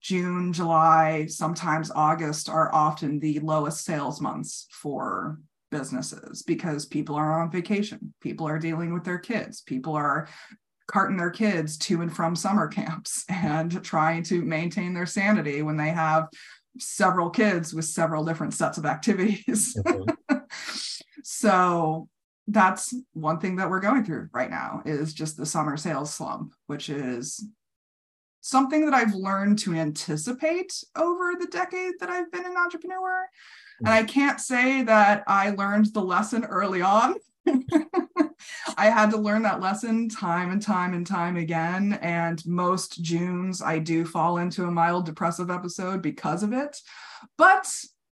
[0.00, 5.40] June, July, sometimes August are often the lowest sales months for
[5.70, 8.14] businesses because people are on vacation.
[8.20, 9.60] People are dealing with their kids.
[9.62, 10.28] People are
[10.88, 15.76] carting their kids to and from summer camps and trying to maintain their sanity when
[15.76, 16.28] they have
[16.78, 19.76] several kids with several different sets of activities.
[19.86, 20.44] Mhm.
[21.22, 22.08] so
[22.48, 26.52] that's one thing that we're going through right now is just the summer sales slump,
[26.66, 27.44] which is
[28.40, 33.26] something that I've learned to anticipate over the decade that I've been an entrepreneur.
[33.80, 37.16] And I can't say that I learned the lesson early on.
[38.76, 41.98] I had to learn that lesson time and time and time again.
[42.02, 46.80] And most Junes, I do fall into a mild depressive episode because of it.
[47.38, 47.66] But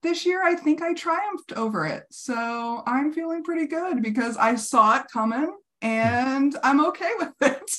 [0.02, 2.04] this year, I think I triumphed over it.
[2.10, 5.86] So I'm feeling pretty good because I saw it coming hmm.
[5.86, 7.70] and I'm okay with it.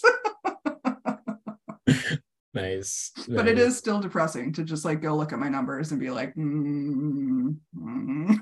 [2.53, 3.11] Nice.
[3.27, 6.09] but it is still depressing to just like go look at my numbers and be
[6.09, 8.37] like, mm, mm.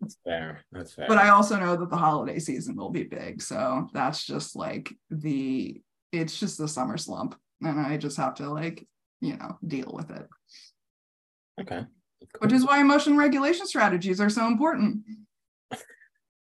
[0.00, 0.64] That's fair.
[0.72, 1.06] That's fair.
[1.08, 3.42] but I also know that the holiday season will be big.
[3.42, 5.80] So that's just like the,
[6.12, 7.34] it's just the summer slump.
[7.60, 8.86] And I just have to like,
[9.20, 10.26] you know, deal with it,
[11.60, 11.84] okay.
[12.38, 15.02] which is why emotion regulation strategies are so important.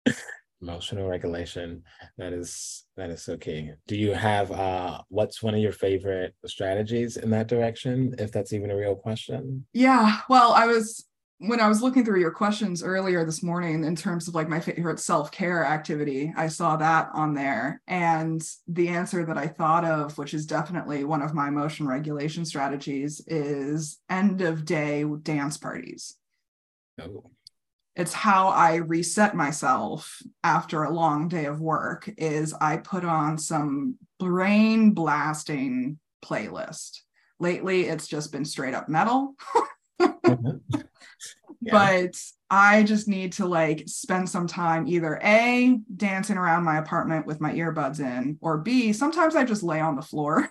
[0.61, 1.83] emotional regulation
[2.17, 6.35] that is that is so key do you have uh what's one of your favorite
[6.47, 10.21] strategies in that direction if that's even a real question Yeah.
[10.29, 11.07] Well, I was
[11.41, 14.59] when I was looking through your questions earlier this morning in terms of like my
[14.59, 17.81] favorite self-care activity, I saw that on there.
[17.87, 22.45] And the answer that I thought of, which is definitely one of my emotion regulation
[22.45, 26.17] strategies, is end of day dance parties.
[27.01, 27.31] oh
[27.99, 33.39] It's how I reset myself after a long day of work is I put on
[33.39, 37.01] some brain blasting playlist.
[37.41, 39.35] Lately it's just been straight up metal.
[40.01, 40.61] Mhm.
[41.61, 41.73] Yeah.
[41.73, 47.27] but I just need to like spend some time either A, dancing around my apartment
[47.27, 50.49] with my earbuds in, or B, sometimes I just lay on the floor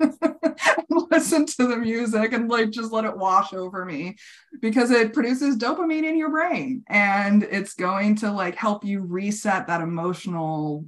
[1.10, 4.16] listen to the music and like just let it wash over me
[4.60, 9.66] because it produces dopamine in your brain and it's going to like help you reset
[9.66, 10.84] that emotional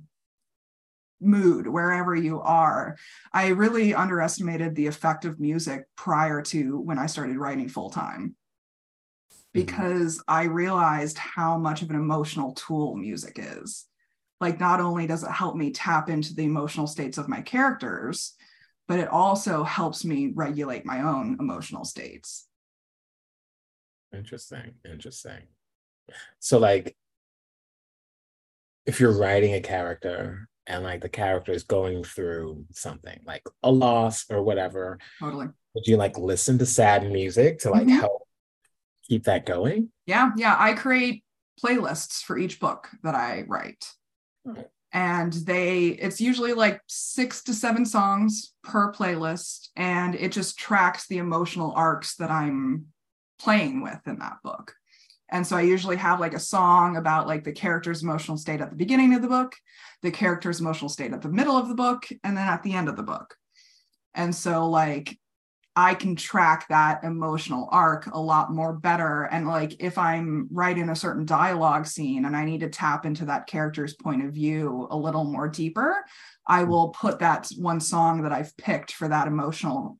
[1.20, 2.96] mood wherever you are.
[3.32, 8.36] I really underestimated the effect of music prior to when I started writing full time
[9.32, 9.36] mm-hmm.
[9.52, 13.86] because I realized how much of an emotional tool music is.
[14.38, 18.34] Like, not only does it help me tap into the emotional states of my characters,
[18.89, 22.47] but it also helps me regulate my own emotional states.
[24.12, 24.74] Interesting.
[24.89, 25.43] Interesting.
[26.39, 26.97] So like
[28.87, 33.70] if you're writing a character and like the character is going through something like a
[33.70, 35.49] loss or whatever, Totally.
[35.74, 38.01] would you like listen to sad music to like Mhm.
[38.01, 38.28] help
[39.03, 39.91] keep that going?
[40.07, 40.30] Yeah.
[40.37, 40.57] Yeah.
[40.59, 41.24] I create
[41.62, 43.93] playlists for each book that I write.
[44.97, 49.68] And they, it's usually like six to seven songs per playlist.
[49.76, 52.86] And it just tracks the emotional arcs that I'm
[53.38, 54.72] playing with in that book.
[55.28, 58.70] And so I usually have like a song about like the character's emotional state at
[58.70, 59.55] the beginning of the book,
[60.01, 62.88] the character's emotional state at the middle of the book, and then at the end
[62.88, 63.36] of the book.
[64.14, 65.18] And so like
[65.79, 69.24] I can track that emotional arc a lot more better.
[69.24, 73.27] And like if I'm writing a certain dialogue scene and I need to tap into
[73.27, 76.03] that character's point of view a little more deeper,
[76.47, 76.70] I hmm.
[76.70, 79.99] will put that one song that I've picked for that emotional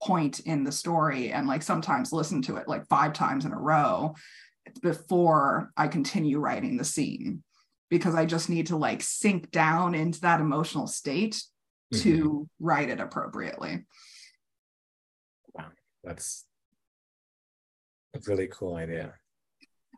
[0.00, 3.58] point in the story and like sometimes listen to it like five times in a
[3.58, 4.14] row
[4.80, 7.42] before I continue writing the scene
[7.90, 11.42] because I just need to like sink down into that emotional state
[11.92, 12.02] mm-hmm.
[12.02, 13.84] to write it appropriately.
[16.04, 16.46] That's
[18.14, 19.14] a really cool idea.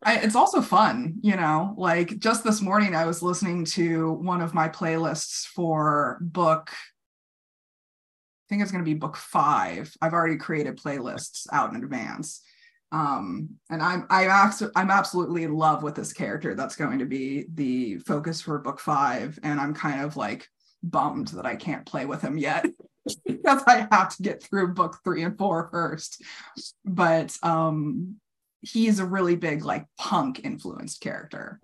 [0.04, 1.74] I, it's also fun, you know.
[1.76, 6.70] Like just this morning, I was listening to one of my playlists for book.
[6.72, 9.94] I think it's going to be book five.
[10.02, 12.42] I've already created playlists out in advance,
[12.90, 16.54] um, and I'm I'm, I'm absolutely in love with this character.
[16.54, 20.48] That's going to be the focus for book five, and I'm kind of like
[20.82, 22.66] bummed that I can't play with him yet.
[23.26, 26.22] because I have to get through book three and four first.
[26.84, 28.16] But um,
[28.60, 31.60] he's a really big like punk influenced character.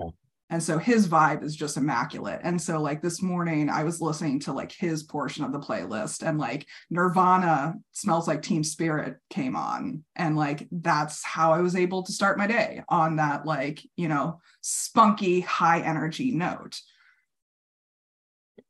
[0.51, 2.41] And so his vibe is just immaculate.
[2.43, 6.27] And so like this morning I was listening to like his portion of the playlist
[6.27, 11.77] and like Nirvana smells like Teen Spirit came on and like that's how I was
[11.77, 16.81] able to start my day on that like, you know, spunky high energy note.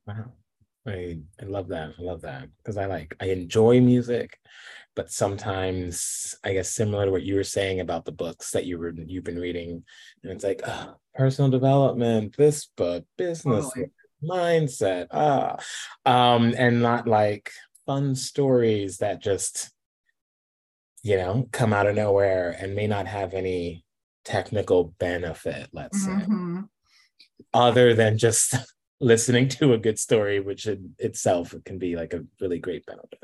[0.05, 0.33] Wow.
[0.87, 1.95] I I love that.
[1.99, 4.39] I love that because I like I enjoy music,
[4.95, 8.79] but sometimes I guess similar to what you were saying about the books that you
[8.79, 9.85] were you've been reading,
[10.22, 13.70] and it's like oh, personal development, this book, business
[14.22, 15.57] mindset, ah,
[16.07, 17.51] um, and not like
[17.87, 19.70] fun stories that just
[21.03, 23.85] you know come out of nowhere and may not have any
[24.24, 25.68] technical benefit.
[25.72, 26.61] Let's mm-hmm.
[26.61, 26.64] say
[27.55, 28.57] other than just
[29.01, 33.22] listening to a good story, which in itself can be like a really great benefit.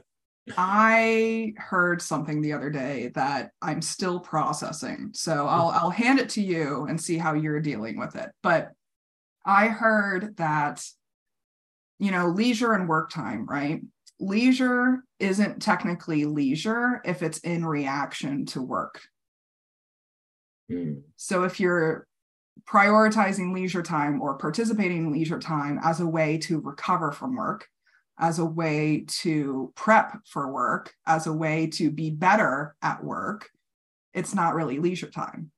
[0.56, 5.10] I heard something the other day that I'm still processing.
[5.14, 8.30] So I'll I'll hand it to you and see how you're dealing with it.
[8.42, 8.72] But
[9.46, 10.84] I heard that
[11.98, 13.80] you know, leisure and work time, right?
[14.20, 19.00] Leisure isn't technically leisure if it's in reaction to work.
[20.70, 21.02] Mm.
[21.16, 22.06] So if you're
[22.66, 27.68] prioritizing leisure time or participating in leisure time as a way to recover from work,
[28.18, 33.50] as a way to prep for work, as a way to be better at work,
[34.12, 35.50] it's not really leisure time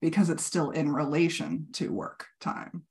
[0.00, 2.82] because it's still in relation to work time.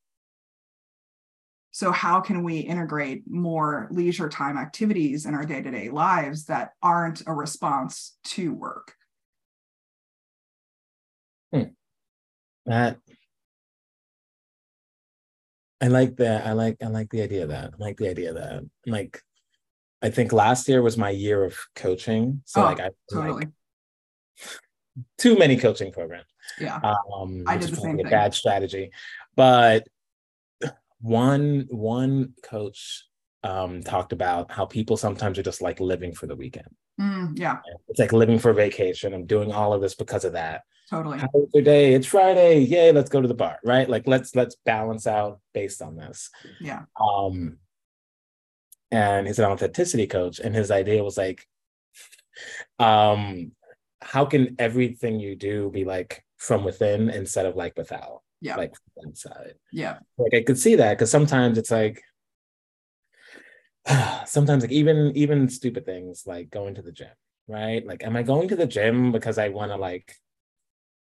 [1.71, 6.45] So, how can we integrate more leisure time activities in our day to day lives
[6.45, 8.93] that aren't a response to work?
[11.51, 11.63] Hmm.
[12.67, 12.99] That
[15.83, 16.47] I like that.
[16.47, 17.73] I like I like the idea of that.
[17.73, 18.63] I like the idea of that.
[18.87, 19.21] Like
[20.01, 22.41] I think last year was my year of coaching.
[22.45, 23.33] So oh, like I totally.
[23.33, 23.49] like
[25.17, 26.29] too many coaching programs.
[26.57, 26.79] Yeah.
[27.13, 28.09] Um I did the same thing.
[28.09, 28.91] bad strategy.
[29.35, 29.85] But
[31.01, 33.03] one one coach
[33.43, 36.69] um talked about how people sometimes are just like living for the weekend.
[36.97, 37.57] Mm, yeah.
[37.89, 39.13] It's like living for vacation.
[39.13, 40.61] I'm doing all of this because of that.
[40.93, 41.17] Totally.
[41.17, 41.95] How was your day?
[41.95, 42.59] It's Friday.
[42.59, 43.89] Yay, let's go to the bar, right?
[43.89, 46.29] Like let's let's balance out based on this.
[46.61, 46.83] Yeah.
[47.01, 47.57] Um
[48.91, 50.37] and he's an authenticity coach.
[50.37, 51.47] And his idea was like,
[52.77, 53.53] um,
[54.03, 58.21] how can everything you do be like from within instead of like without?
[58.39, 58.57] Yeah.
[58.57, 59.55] Like inside.
[59.71, 59.97] Yeah.
[60.19, 62.03] Like I could see that because sometimes it's like
[64.27, 67.07] sometimes like even even stupid things like going to the gym,
[67.47, 67.83] right?
[67.83, 70.15] Like, am I going to the gym because I want to like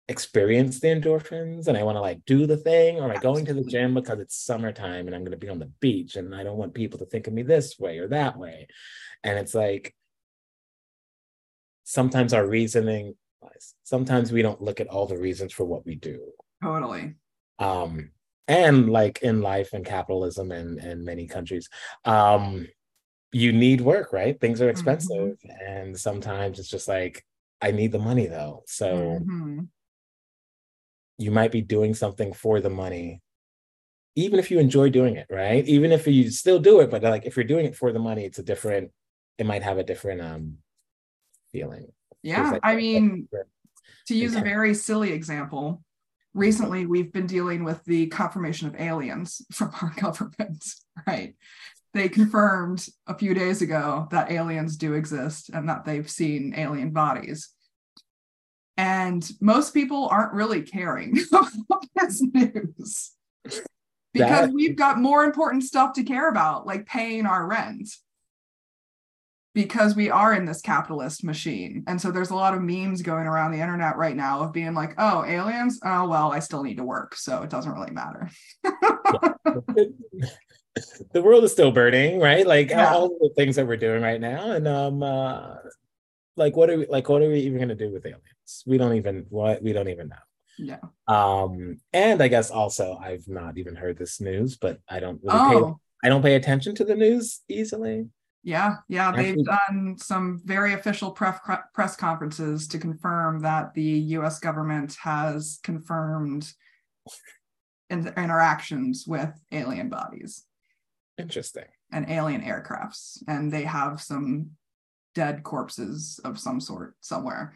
[0.09, 3.45] experience the endorphins and I want to like do the thing, or am I going
[3.47, 6.35] to the gym because it's summertime and I'm going to be on the beach and
[6.35, 8.69] I don't want people to think of me this way or that way?
[9.25, 9.95] And it's like
[11.85, 13.15] sometimes our reasoning,
[13.83, 16.21] sometimes we don't look at all the reasons for what we do.
[16.63, 17.15] Totally.
[17.59, 18.11] Um,
[18.47, 21.69] and like in life and capitalism and and many countries,
[22.05, 22.69] um,
[23.33, 24.41] you need work, right?
[24.41, 25.67] Things are expensive, mm-hmm.
[25.67, 27.25] and sometimes it's just like
[27.61, 28.63] I need the money though.
[28.67, 29.63] So mm-hmm
[31.19, 33.21] you might be doing something for the money
[34.15, 35.67] even if you enjoy doing it right?
[35.67, 38.25] Even if you still do it but like if you're doing it for the money
[38.25, 38.91] it's a different
[39.39, 40.59] it might have a different um
[41.53, 41.87] feeling.
[42.23, 43.29] Yeah like, i mean
[44.07, 45.83] to use a very silly example
[46.35, 50.65] recently we've been dealing with the confirmation of aliens from our government
[51.07, 51.35] right?
[51.95, 56.91] They confirmed a few days ago that aliens do exist and that they've seen alien
[56.91, 57.49] bodies
[58.77, 63.13] and most people aren't really caring about this news
[64.13, 67.89] because that, we've got more important stuff to care about, like paying our rent.
[69.55, 71.83] because we are in this capitalist machine.
[71.87, 74.75] And so there's a lot of memes going around the internet right now of being
[74.75, 75.81] like, oh, aliens?
[75.83, 77.15] Oh, well, I still need to work.
[77.17, 78.31] So it doesn't really matter.
[81.13, 82.47] the world is still burning, right?
[82.47, 82.93] Like Yeah.
[82.95, 84.51] all the things that we're doing right now.
[84.53, 85.55] And um uh
[86.37, 88.63] like what are we like what are we even gonna do with aliens?
[88.67, 90.25] We don't even what we don't even know.
[90.59, 90.81] yeah.
[91.09, 95.39] Um and I guess also I've not even heard this news, but I don't really
[95.39, 98.09] pay Oh, I don't pay attention to the news easily.
[98.43, 98.77] yeah.
[98.89, 99.11] Yeah.
[99.13, 101.41] They've done some very official pref-
[101.75, 106.53] press conferences to confirm that the US government has confirmed
[107.91, 110.45] in- interactions with alien bodies.
[111.19, 111.65] Interesting.
[111.93, 114.51] and alien aircrafts, and they have some
[115.17, 117.55] dead corpses of some sort somewhere.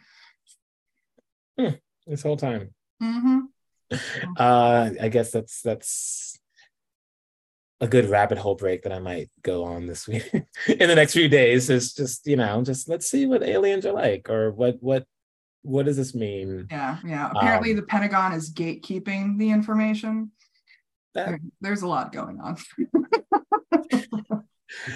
[2.07, 2.75] This whole time.
[3.01, 3.41] hmm
[4.37, 6.39] Uh I guess that's that's
[7.83, 11.13] a good rabbit hole break that I might go on this week in the next
[11.13, 14.77] few days is just, you know, just let's see what aliens are like or what
[14.81, 15.05] what
[15.63, 16.67] what does this mean?
[16.71, 17.31] Yeah, yeah.
[17.35, 20.33] Apparently, Um, the Pentagon is gatekeeping the information.
[21.15, 22.57] That- There- there's a lot going on.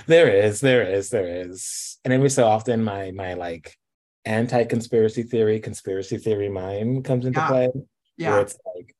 [0.06, 1.98] There is, there is, there is.
[2.04, 3.76] And every so often my my like
[4.24, 7.46] anti-conspiracy theory, conspiracy theory mind comes into Yeah.
[7.48, 7.66] play.
[7.74, 7.84] Where
[8.16, 8.94] Yeah, it's like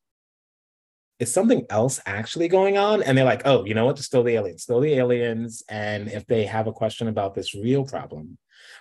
[1.19, 3.01] is something else actually going on?
[3.01, 3.97] And they're like, oh, you know what?
[3.97, 5.63] It's still the aliens, still the aliens.
[5.69, 8.37] And if they have a question about this real problem,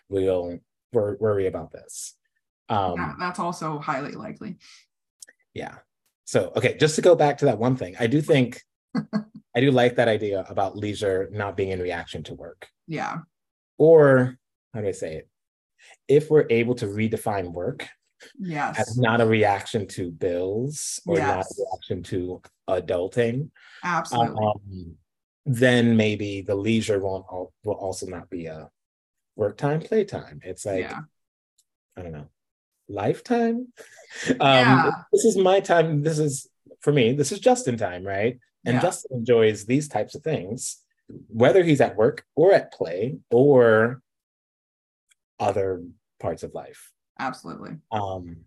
[0.08, 0.58] we'll
[0.92, 2.16] wor- worry about this.
[2.68, 4.56] Um, yeah, that's also highly likely.
[5.52, 5.76] yeah.
[6.24, 8.62] So, okay, just to go back to that one thing, I do think
[9.56, 12.68] I do like that idea about leisure not being in reaction to work.
[12.86, 13.18] Yeah,
[13.78, 14.36] Or
[14.72, 15.28] how do I say it?
[16.08, 17.86] If we're able to redefine work
[18.38, 23.50] yes, as not a reaction to bills or not a reaction to adulting,
[23.82, 24.44] absolutely.
[24.44, 24.96] um,
[25.46, 28.68] then maybe the leisure won't will also not be a
[29.36, 30.40] work time, play time.
[30.42, 31.00] It's like yeah,
[31.96, 32.28] I don't know,
[32.88, 33.72] lifetime.
[34.28, 34.90] um, Yeah.
[35.12, 36.02] This is my time.
[36.02, 36.48] This is
[36.80, 37.12] for me.
[37.12, 38.38] This is just in time, right?
[38.64, 38.80] And Yeah.
[38.82, 40.78] Justin enjoys these types of things,
[41.28, 44.00] whether he's at work or at play or
[45.38, 45.82] other
[46.20, 46.90] parts of life.
[47.18, 47.76] absolutely.
[47.92, 48.44] Um,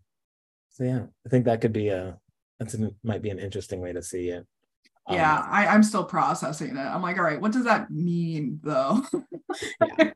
[0.70, 2.18] so yeah, I think that could be a
[2.60, 4.46] that's an, might be an interesting way to see it.
[5.06, 6.80] Um, Yeah, I, I'm still processing it.
[6.80, 9.04] I'm like, all right, what does that mean though?
[9.98, 10.12] Yeah.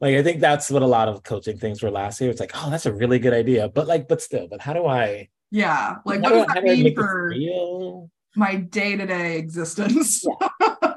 [0.00, 2.30] like I think that's what a lot of coaching things were last year.
[2.30, 4.86] It's like, oh, that's a really good idea, but like, but still, but how do
[4.86, 5.28] I?
[5.50, 8.10] yeah, like what do does that mean for real?
[8.36, 10.24] My day-to-day existence?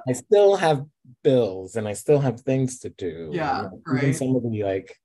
[0.08, 0.86] I still have
[1.24, 3.32] bills and I still have things to do.
[3.34, 4.16] Yeah, like, Even right.
[4.16, 5.00] some of the like,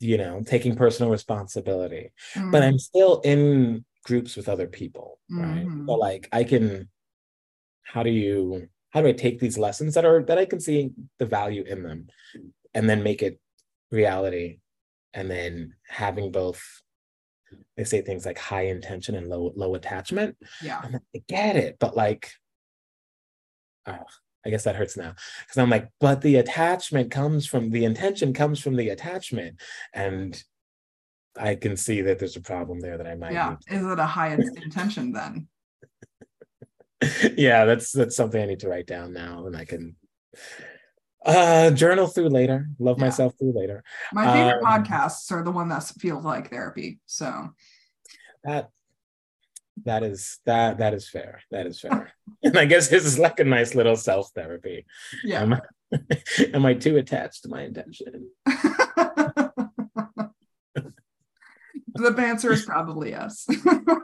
[0.00, 5.66] you know, taking personal responsibility, Mm, but I'm still in groups with other people, right?
[5.66, 5.86] Mhm.
[5.86, 6.88] So like, I can.
[7.82, 8.68] How do you?
[8.90, 11.82] How do I take these lessons that are that I can see the value in
[11.82, 12.08] them,
[12.74, 13.40] and then make it
[13.90, 14.58] reality,
[15.12, 16.62] and then having both.
[17.76, 20.36] They say things like high intention and low low attachment.
[20.62, 22.32] yeah, I'm like, I get it, but like,
[23.86, 24.04] oh,
[24.46, 28.32] I guess that hurts now because I'm like, but the attachment comes from the intention
[28.32, 29.60] comes from the attachment,
[29.92, 30.42] and
[31.38, 33.32] I can see that there's a problem there that I might.
[33.32, 33.56] yeah.
[33.68, 34.34] Is it a high
[34.64, 35.48] intention then?
[37.36, 39.96] yeah, that's that's something I need to write down now, and I can
[41.24, 42.68] uh journal through later.
[42.78, 43.04] Love Yeah.
[43.06, 43.82] myself through later.
[44.12, 47.00] My favorite Um, podcasts are the one that feels like therapy.
[47.06, 47.50] So
[48.44, 48.70] That
[49.84, 51.40] that is that that is fair.
[51.50, 52.12] That is fair.
[52.42, 54.86] and I guess this is like a nice little self therapy.
[55.24, 55.42] yeah.
[55.42, 55.60] Am I,
[56.54, 58.30] am I too attached to my intention?
[61.94, 63.46] the answer is probably yes.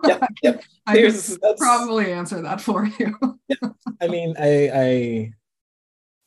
[0.05, 0.62] Yep, yep.
[0.87, 3.16] I can probably answer that for you.
[4.01, 5.33] I mean, I I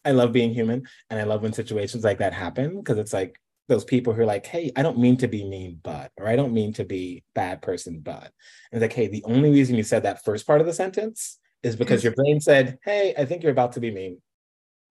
[0.06, 3.40] I love being human, and I love when situations like that happen because it's like
[3.70, 6.36] those people who are like, "Hey, I don't mean to be mean, but," or "I
[6.36, 8.32] don't mean to be bad person, but."
[8.72, 11.40] And it's like, "Hey, the only reason you said that first part of the sentence
[11.64, 14.22] is because your brain said, "Hey, I think you're about to be mean."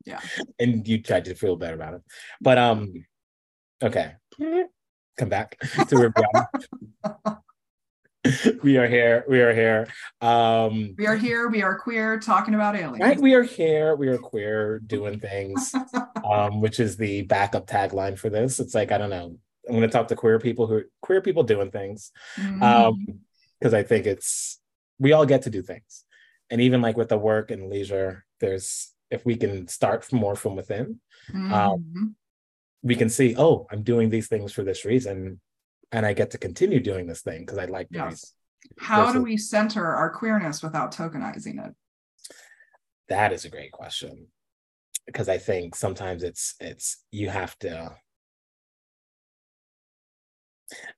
[0.04, 0.20] Yeah.
[0.58, 2.02] and you tried to feel better about it,
[2.40, 3.04] but um,
[3.82, 4.14] okay,
[5.18, 5.58] come back
[5.88, 6.12] to where
[8.62, 8.86] we are.
[8.86, 9.24] here.
[9.28, 9.88] We are here.
[10.20, 11.48] Um, We are here.
[11.48, 13.00] We are queer, talking about aliens.
[13.00, 13.96] Right, we are here.
[13.96, 15.74] We are queer, doing things,
[16.24, 18.60] um, which is the backup tagline for this.
[18.60, 19.36] It's like I don't know.
[19.68, 22.62] I'm going to talk to queer people who queer people doing things, Mhm.
[22.62, 23.06] um,
[23.58, 24.60] because I think it's
[24.98, 26.04] we all get to do things,
[26.50, 30.56] and even like with the work and leisure, there's if we can start more from
[30.56, 31.00] within,
[31.30, 32.14] Mhm.
[32.82, 35.40] we can see, oh, I'm doing these things for this reason,
[35.92, 37.88] and I get to continue doing this thing because I like.
[37.90, 38.32] Yes.
[38.78, 41.74] How do we center our queerness without tokenizing it?
[43.08, 44.28] That is a great question.
[45.06, 47.94] because I think sometimes it's it's you have to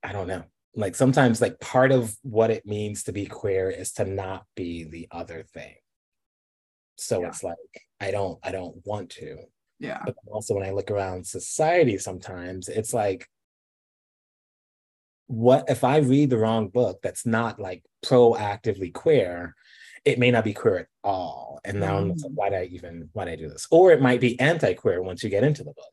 [0.03, 0.45] I don't know.
[0.76, 4.84] Like sometimes like part of what it means to be queer is to not be
[4.84, 5.74] the other thing.
[6.97, 7.28] So yeah.
[7.28, 7.57] it's like
[8.01, 9.38] I don't I don't want to.
[9.80, 10.01] Yeah.
[10.05, 13.26] But also when I look around society sometimes it's like
[15.26, 19.54] what if I read the wrong book that's not like proactively queer,
[20.04, 21.60] it may not be queer at all.
[21.64, 22.20] And now mm.
[22.34, 23.66] why did I even why did I do this?
[23.70, 25.92] Or it might be anti-queer once you get into the book.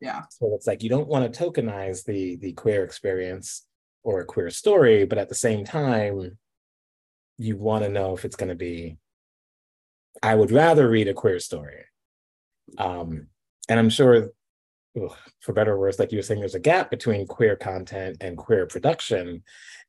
[0.00, 0.22] Yeah.
[0.30, 3.66] So it's like you don't want to tokenize the the queer experience
[4.02, 6.38] or a queer story, but at the same time,
[7.38, 8.98] you want to know if it's going to be.
[10.22, 11.84] I would rather read a queer story.
[12.78, 13.26] Um,
[13.68, 14.30] and I'm sure
[15.40, 18.36] for better or worse, like you were saying, there's a gap between queer content and
[18.36, 19.42] queer production.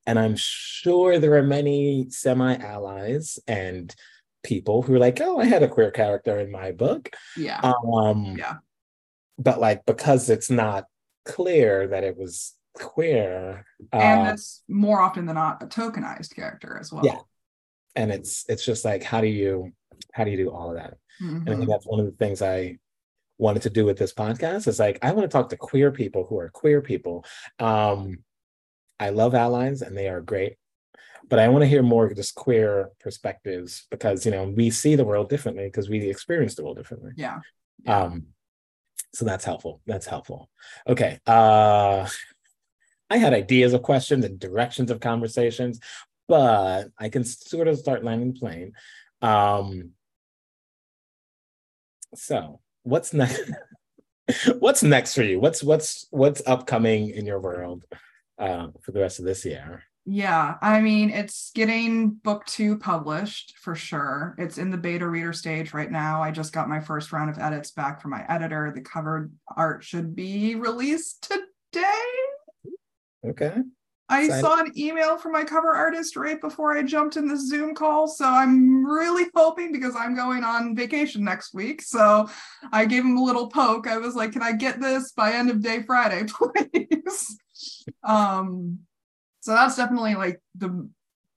[0.06, 3.94] And I'm sure there are many semi allies and
[4.42, 7.10] people who are like, oh, I had a queer character in my book.
[7.36, 7.60] Yeah.
[7.60, 8.54] Um, yeah.
[9.38, 10.84] But like, because it's not
[11.24, 13.64] clear that it was queer.
[13.92, 17.04] And uh, it's more often than not a tokenized character as well.
[17.04, 17.18] Yeah.
[17.94, 19.72] And it's it's just like how do you
[20.12, 20.98] how do you do all of that?
[21.22, 21.36] Mm-hmm.
[21.36, 21.70] And I think mm-hmm.
[21.70, 22.78] that's one of the things I
[23.38, 26.24] wanted to do with this podcast is like I want to talk to queer people
[26.24, 27.24] who are queer people.
[27.58, 28.18] Um,
[28.98, 30.56] I love allies and they are great,
[31.28, 35.04] but I want to hear more just queer perspectives because you know we see the
[35.04, 37.12] world differently because we experience the world differently.
[37.16, 37.40] Yeah.
[37.84, 38.04] yeah.
[38.04, 38.26] Um,
[39.12, 39.80] so that's helpful.
[39.86, 40.50] That's helpful.
[40.88, 41.18] Okay.
[41.26, 42.08] Uh,
[43.08, 45.80] I had ideas of questions and directions of conversations,
[46.28, 48.72] but I can sort of start landing the plane.
[49.22, 49.92] Um,
[52.14, 53.50] so what's next?
[54.58, 55.40] what's next for you?
[55.40, 57.84] What's what's what's upcoming in your world
[58.38, 59.82] uh, for the rest of this year?
[60.08, 64.36] Yeah, I mean, it's getting book two published for sure.
[64.38, 66.22] It's in the beta reader stage right now.
[66.22, 68.72] I just got my first round of edits back from my editor.
[68.72, 71.28] The cover art should be released
[71.72, 71.92] today.
[73.26, 73.62] Okay.
[74.08, 77.74] I saw an email from my cover artist right before I jumped in the Zoom
[77.74, 78.06] call.
[78.06, 81.82] So I'm really hoping because I'm going on vacation next week.
[81.82, 82.28] So
[82.72, 83.88] I gave him a little poke.
[83.88, 87.38] I was like, can I get this by end of day Friday, please?
[88.04, 88.78] um,
[89.40, 90.88] so that's definitely like the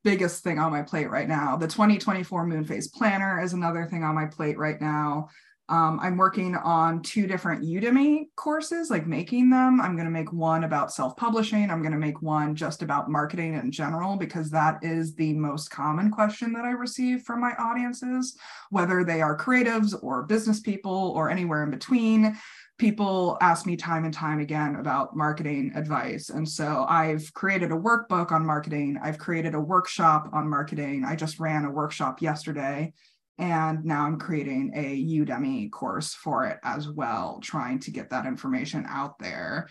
[0.04, 1.58] biggest thing on my plate right now.
[1.58, 5.30] The 2024 Moon Phase Planner is another thing on my plate right now.
[5.70, 9.80] Um, I'm working on two different Udemy courses, like making them.
[9.80, 11.70] I'm going to make one about self publishing.
[11.70, 15.70] I'm going to make one just about marketing in general, because that is the most
[15.70, 18.36] common question that I receive from my audiences,
[18.72, 22.36] whether they are creatives or business people or anywhere in between.
[22.80, 26.30] People ask me time and time again about marketing advice.
[26.30, 28.98] And so I've created a workbook on marketing.
[29.04, 31.04] I've created a workshop on marketing.
[31.06, 32.94] I just ran a workshop yesterday
[33.40, 38.26] and now I'm creating a Udemy course for it as well, trying to get that
[38.26, 39.70] information out there.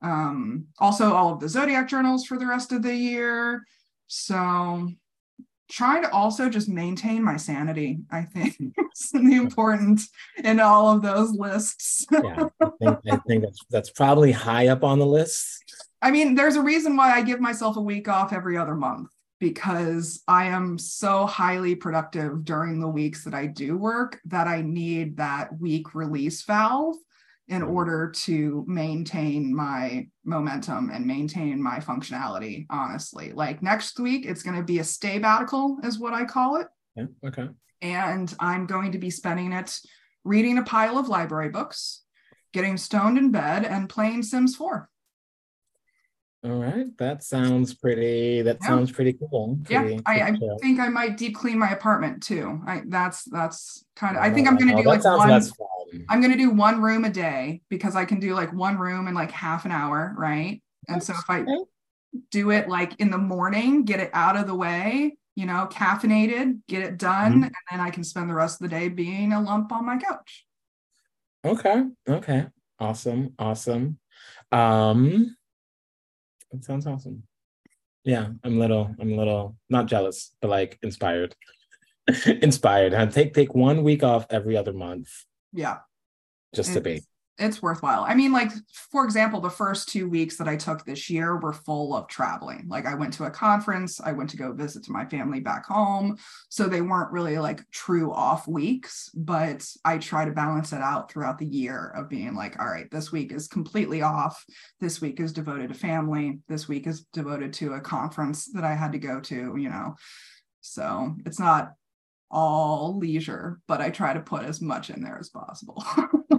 [0.00, 3.64] Um, also, all of the zodiac journals for the rest of the year.
[4.06, 4.88] So,
[5.68, 8.56] trying to also just maintain my sanity, I think,
[8.94, 10.00] is the important
[10.44, 12.06] in all of those lists.
[12.12, 15.64] yeah, I think, I think that's, that's probably high up on the list.
[16.00, 19.10] I mean, there's a reason why I give myself a week off every other month
[19.40, 24.62] because I am so highly productive during the weeks that I do work that I
[24.62, 26.96] need that week release valve
[27.48, 27.70] in mm-hmm.
[27.70, 33.32] order to maintain my momentum and maintain my functionality, honestly.
[33.32, 36.66] Like next week, it's going to be a stay batical, is what I call it.
[36.96, 37.48] Yeah, okay.
[37.80, 39.78] And I'm going to be spending it
[40.24, 42.02] reading a pile of library books,
[42.52, 44.88] getting stoned in bed, and playing Sims 4.
[46.44, 48.42] All right, that sounds pretty.
[48.42, 48.68] That yeah.
[48.68, 49.58] sounds pretty cool.
[49.64, 52.60] Pretty, yeah, I, I, think I might deep clean my apartment too.
[52.64, 54.22] I that's that's kind of.
[54.22, 55.42] I think I'm gonna do like one.
[56.08, 59.14] I'm gonna do one room a day because I can do like one room in
[59.14, 60.62] like half an hour, right?
[60.86, 61.44] And so if I
[62.30, 66.60] do it like in the morning, get it out of the way, you know, caffeinated,
[66.68, 67.42] get it done, mm-hmm.
[67.44, 69.98] and then I can spend the rest of the day being a lump on my
[69.98, 70.46] couch.
[71.44, 71.84] Okay.
[72.08, 72.46] Okay.
[72.78, 73.34] Awesome.
[73.40, 73.98] Awesome.
[74.52, 75.36] Um
[76.50, 77.22] that sounds awesome.
[78.04, 81.34] Yeah, I'm a little, I'm a little not jealous, but like inspired.
[82.26, 82.94] inspired.
[82.94, 85.08] And take take one week off every other month.
[85.52, 85.78] Yeah.
[86.54, 87.02] Just it's, to be
[87.38, 88.04] it's worthwhile.
[88.06, 91.52] I mean, like, for example, the first two weeks that I took this year were
[91.52, 92.66] full of traveling.
[92.68, 95.66] Like, I went to a conference, I went to go visit to my family back
[95.66, 96.16] home.
[96.48, 101.10] So they weren't really like true off weeks, but I try to balance it out
[101.10, 104.44] throughout the year of being like, all right, this week is completely off.
[104.80, 106.40] This week is devoted to family.
[106.48, 109.94] This week is devoted to a conference that I had to go to, you know.
[110.60, 111.72] So it's not
[112.30, 115.82] all leisure, but I try to put as much in there as possible.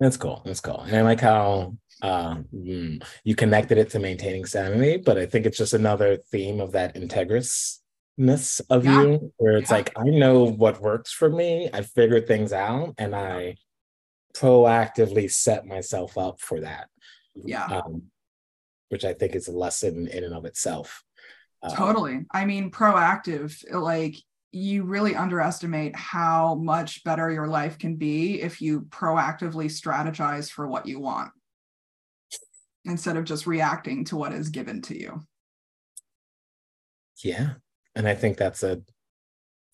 [0.00, 0.42] That's cool.
[0.44, 0.80] That's cool.
[0.80, 5.46] And I like how uh, mm, you connected it to maintaining sanity, but I think
[5.46, 9.02] it's just another theme of that integrousness of yeah.
[9.02, 9.76] you, where it's yeah.
[9.76, 11.68] like, I know what works for me.
[11.72, 13.56] I figured things out and I
[14.34, 16.88] proactively set myself up for that.
[17.34, 17.64] Yeah.
[17.64, 18.04] Um,
[18.90, 21.02] which I think is a lesson in and of itself.
[21.62, 22.26] Um, totally.
[22.32, 24.16] I mean, proactive, like
[24.50, 30.66] you really underestimate how much better your life can be if you proactively strategize for
[30.66, 31.30] what you want
[32.84, 35.26] instead of just reacting to what is given to you.
[37.22, 37.54] Yeah.
[37.94, 38.80] And I think that's a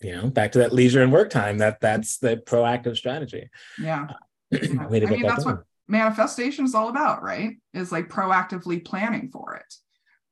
[0.05, 3.49] you know, back to that leisure and work time, that that's the proactive strategy.
[3.81, 4.09] Yeah.
[4.11, 4.15] Uh,
[4.63, 4.87] yeah.
[4.87, 5.57] I mean, that's done.
[5.57, 7.57] what manifestation is all about, right?
[7.73, 9.75] Is like proactively planning for it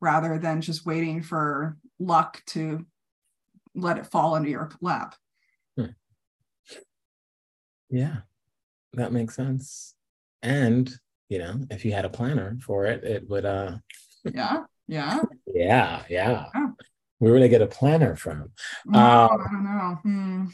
[0.01, 2.84] rather than just waiting for luck to
[3.74, 5.14] let it fall into your lap.
[5.76, 5.86] Hmm.
[7.90, 8.18] Yeah,
[8.94, 9.94] that makes sense.
[10.42, 10.92] And,
[11.28, 13.78] you know, if you had a planner for it, it would, uh,
[14.24, 16.46] yeah, yeah, yeah, yeah.
[16.54, 16.66] yeah.
[17.18, 18.50] Where would I get a planner from?
[18.84, 19.98] No, um, I don't know.
[20.02, 20.44] Hmm.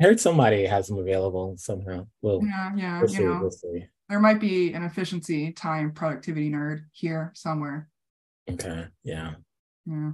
[0.00, 2.06] I heard somebody has them available somehow.
[2.22, 3.86] Well, yeah, yeah, we'll see, know, we'll see.
[4.08, 7.88] There might be an efficiency, time, productivity nerd here somewhere.
[8.50, 8.86] Okay.
[9.02, 9.34] Yeah.
[9.86, 10.12] Yeah.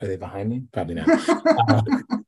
[0.00, 0.62] Are they behind me?
[0.72, 1.08] Probably not.
[1.70, 2.04] um,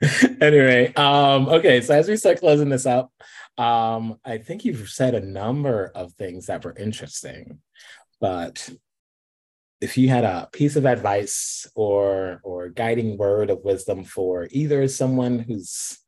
[0.40, 1.80] anyway, um, okay.
[1.80, 3.12] So as we start closing this up,
[3.58, 7.58] um, I think you've said a number of things that were interesting,
[8.20, 8.68] but
[9.80, 14.86] if you had a piece of advice or or guiding word of wisdom for either
[14.88, 15.98] someone who's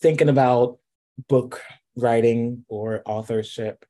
[0.00, 0.78] thinking about
[1.28, 1.60] book
[1.96, 3.84] writing or authorship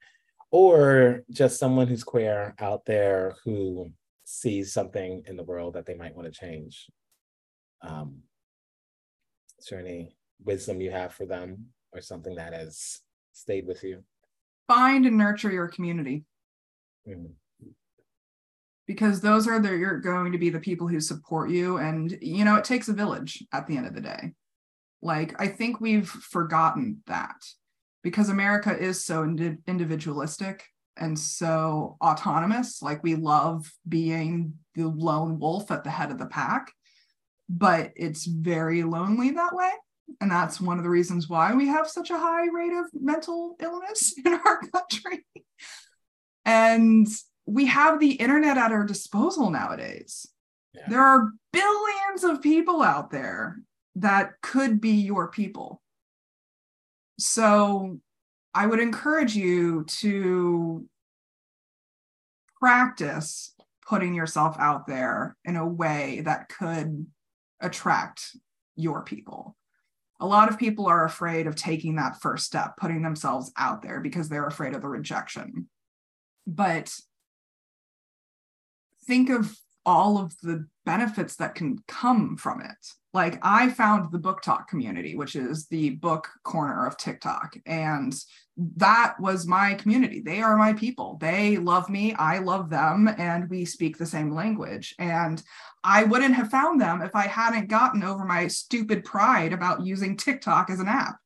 [0.50, 3.92] or just someone who's queer out there who
[4.32, 6.88] sees something in the world that they might want to change.
[7.82, 8.20] Um,
[9.58, 13.00] is there any wisdom you have for them or something that has
[13.32, 14.02] stayed with you?
[14.68, 16.24] Find and nurture your community.
[17.06, 17.32] Mm-hmm.
[18.86, 21.76] Because those are the, you're going to be the people who support you.
[21.76, 24.32] And, you know, it takes a village at the end of the day.
[25.02, 27.36] Like, I think we've forgotten that
[28.02, 29.24] because America is so
[29.66, 30.64] individualistic
[30.96, 32.82] and so autonomous.
[32.82, 36.70] Like we love being the lone wolf at the head of the pack,
[37.48, 39.70] but it's very lonely that way.
[40.20, 43.56] And that's one of the reasons why we have such a high rate of mental
[43.60, 45.24] illness in our country.
[46.44, 47.06] and
[47.46, 50.26] we have the internet at our disposal nowadays.
[50.74, 50.82] Yeah.
[50.88, 53.58] There are billions of people out there
[53.96, 55.82] that could be your people.
[57.18, 57.98] So
[58.54, 60.86] I would encourage you to
[62.60, 63.54] practice
[63.86, 67.06] putting yourself out there in a way that could
[67.60, 68.36] attract
[68.76, 69.56] your people.
[70.20, 74.00] A lot of people are afraid of taking that first step, putting themselves out there
[74.00, 75.68] because they're afraid of the rejection.
[76.46, 76.94] But
[79.06, 82.86] think of all of the benefits that can come from it.
[83.14, 88.14] Like I found the BookTok community, which is the book corner of TikTok, and
[88.76, 90.20] that was my community.
[90.20, 91.18] They are my people.
[91.20, 94.94] They love me, I love them, and we speak the same language.
[94.98, 95.42] And
[95.84, 100.16] I wouldn't have found them if I hadn't gotten over my stupid pride about using
[100.16, 101.16] TikTok as an app.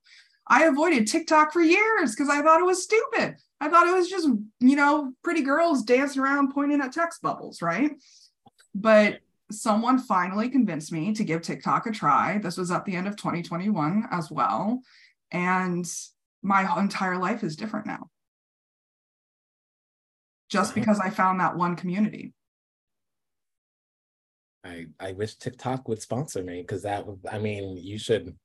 [0.49, 3.37] I avoided TikTok for years because I thought it was stupid.
[3.61, 4.29] I thought it was just,
[4.61, 7.93] you know, pretty girls dancing around pointing at text bubbles, right?
[8.79, 9.21] But
[9.51, 12.39] someone finally convinced me to give TikTok a try.
[12.39, 14.83] This was at the end of 2021 as well.
[15.33, 15.91] And
[16.43, 18.11] my entire life is different now.
[20.51, 22.35] Just because I found that one community.
[24.63, 28.37] I, I wish TikTok would sponsor me because that would, I mean, you should,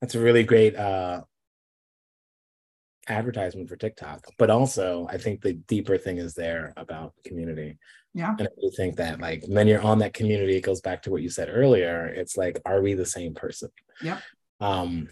[0.00, 1.22] that's a really great uh,
[3.08, 4.26] advertisement for TikTok.
[4.36, 7.78] But also, I think the deeper thing is there about community.
[8.14, 8.34] Yeah.
[8.38, 11.10] And I do think that like when you're on that community, it goes back to
[11.10, 12.06] what you said earlier.
[12.06, 13.70] It's like, are we the same person?
[14.00, 14.20] Yeah.
[14.60, 15.08] Um,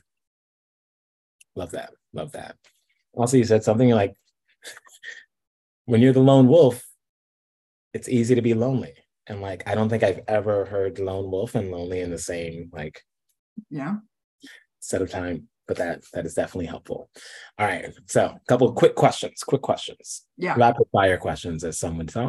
[1.56, 1.92] love that.
[2.12, 2.56] Love that.
[3.12, 4.14] Also, you said something like
[5.86, 6.86] when you're the lone wolf,
[7.92, 8.94] it's easy to be lonely.
[9.26, 12.70] And like I don't think I've ever heard lone wolf and lonely in the same
[12.72, 13.02] like
[13.70, 13.96] yeah
[14.80, 17.10] set of time but that that is definitely helpful.
[17.58, 19.42] All right, so a couple of quick questions.
[19.42, 20.22] Quick questions.
[20.36, 20.54] Yeah.
[20.56, 22.28] Rapid fire questions, as some would say.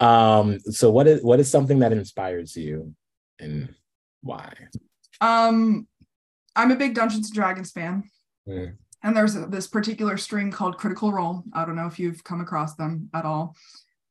[0.00, 2.94] Um, so what is what is something that inspires you,
[3.38, 3.74] and
[4.22, 4.52] why?
[5.20, 5.86] Um,
[6.54, 8.04] I'm a big Dungeons and Dragons fan.
[8.48, 8.76] Mm.
[9.02, 11.44] And there's a, this particular stream called Critical Role.
[11.52, 13.54] I don't know if you've come across them at all.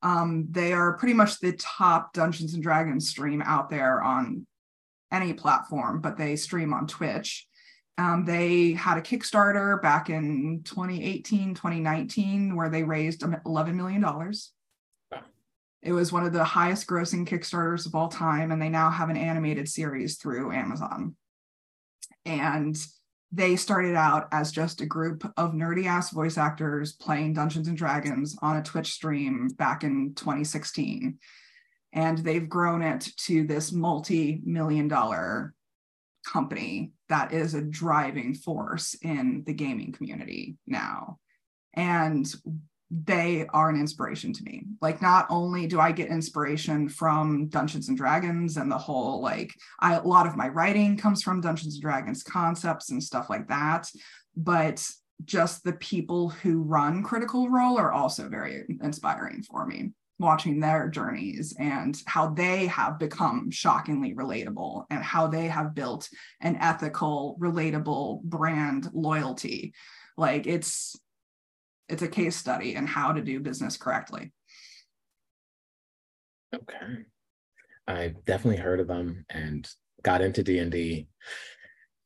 [0.01, 4.45] Um, they are pretty much the top Dungeons and Dragons stream out there on
[5.11, 7.47] any platform, but they stream on Twitch.
[7.97, 14.01] Um, they had a Kickstarter back in 2018, 2019, where they raised $11 million.
[14.01, 14.33] Wow.
[15.81, 19.09] It was one of the highest grossing Kickstarters of all time, and they now have
[19.09, 21.15] an animated series through Amazon.
[22.25, 22.77] And
[23.31, 27.77] they started out as just a group of nerdy ass voice actors playing Dungeons and
[27.77, 31.17] Dragons on a Twitch stream back in 2016.
[31.93, 35.53] And they've grown it to this multi million dollar
[36.31, 41.17] company that is a driving force in the gaming community now.
[41.73, 42.31] And
[42.89, 44.63] they are an inspiration to me.
[44.81, 49.53] Like, not only do I get inspiration from Dungeons and Dragons and the whole, like,
[49.79, 53.47] I, a lot of my writing comes from Dungeons and Dragons concepts and stuff like
[53.49, 53.89] that,
[54.35, 54.85] but
[55.25, 59.91] just the people who run Critical Role are also very inspiring for me.
[60.19, 66.09] Watching their journeys and how they have become shockingly relatable and how they have built
[66.41, 69.73] an ethical, relatable brand loyalty.
[70.17, 70.95] Like, it's
[71.87, 74.31] it's a case study in how to do business correctly.
[76.53, 77.05] Okay.
[77.87, 79.69] I definitely heard of them and
[80.03, 81.07] got into D&D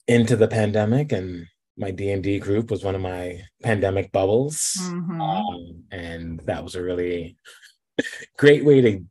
[0.07, 1.47] into the pandemic and
[1.77, 4.77] my D&D group was one of my pandemic bubbles.
[4.81, 5.21] Mm-hmm.
[5.21, 7.37] Um, and that was a really
[8.37, 9.03] great way to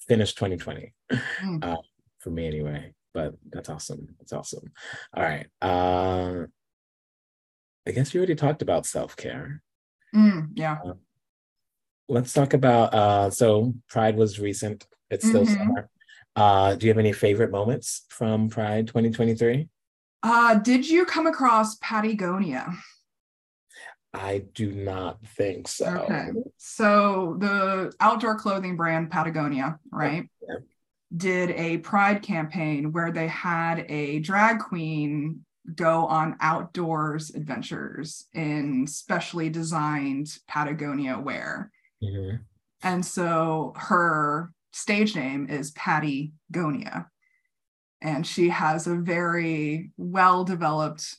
[0.00, 1.64] finish 2020 mm.
[1.64, 1.76] uh,
[2.18, 2.92] for me anyway.
[3.12, 4.14] But that's awesome.
[4.18, 4.72] That's awesome.
[5.14, 5.46] All right.
[5.62, 6.46] Uh,
[7.86, 9.62] I guess you already talked about self-care.
[10.14, 10.78] Mm, yeah.
[10.84, 10.94] Uh,
[12.08, 14.86] let's talk about uh so Pride was recent.
[15.10, 15.54] It's still mm-hmm.
[15.54, 15.90] summer.
[16.34, 19.68] Uh do you have any favorite moments from Pride 2023?
[20.22, 22.72] Uh did you come across Patagonia?
[24.14, 25.86] I do not think so.
[25.86, 26.28] Okay.
[26.56, 30.28] So the outdoor clothing brand Patagonia, right?
[30.48, 30.56] Yeah.
[31.16, 35.44] Did a pride campaign where they had a drag queen
[35.74, 41.72] go on outdoors adventures in specially designed Patagonia wear.
[42.02, 42.36] Mm-hmm.
[42.82, 47.08] And so her stage name is Patty Gonia.
[48.00, 51.14] And she has a very well developed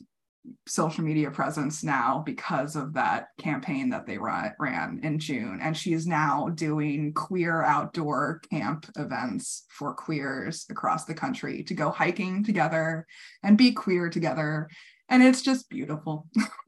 [0.68, 5.60] social media presence now because of that campaign that they run, ran in June.
[5.62, 11.90] And she's now doing queer outdoor camp events for queers across the country to go
[11.90, 13.06] hiking together
[13.44, 14.70] and be queer together.
[15.10, 16.28] And it's just beautiful.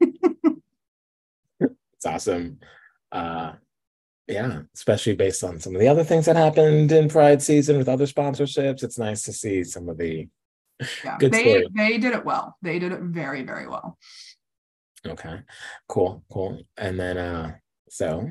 [1.60, 2.58] it's awesome.
[3.12, 3.52] Uh,
[4.26, 7.88] yeah, especially based on some of the other things that happened in Pride season with
[7.88, 8.82] other sponsorships.
[8.82, 10.28] It's nice to see some of the
[11.04, 11.66] yeah Good they story.
[11.76, 13.98] they did it well they did it very very well
[15.06, 15.40] okay
[15.88, 17.54] cool cool and then uh
[17.88, 18.30] so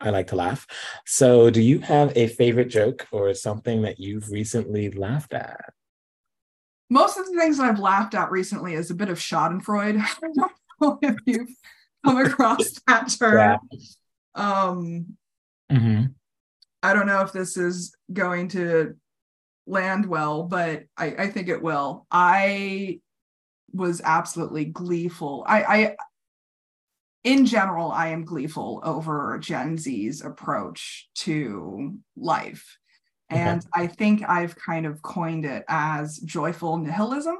[0.00, 0.66] I like to laugh.
[1.06, 5.72] So, do you have a favorite joke or something that you've recently laughed at?
[6.90, 10.00] Most of the things I've laughed at recently is a bit of Schadenfreude.
[10.02, 11.48] I don't know if you've
[12.04, 13.38] come across that term.
[13.38, 13.56] Yeah.
[14.34, 15.16] Um,
[15.72, 16.06] mm-hmm.
[16.82, 18.96] I don't know if this is going to
[19.66, 22.06] land well, but I, I think it will.
[22.10, 23.00] I
[23.72, 25.44] was absolutely gleeful.
[25.46, 25.96] I, I
[27.24, 32.78] in general, I am gleeful over Gen Z's approach to life.
[33.30, 33.84] And okay.
[33.84, 37.36] I think I've kind of coined it as joyful nihilism.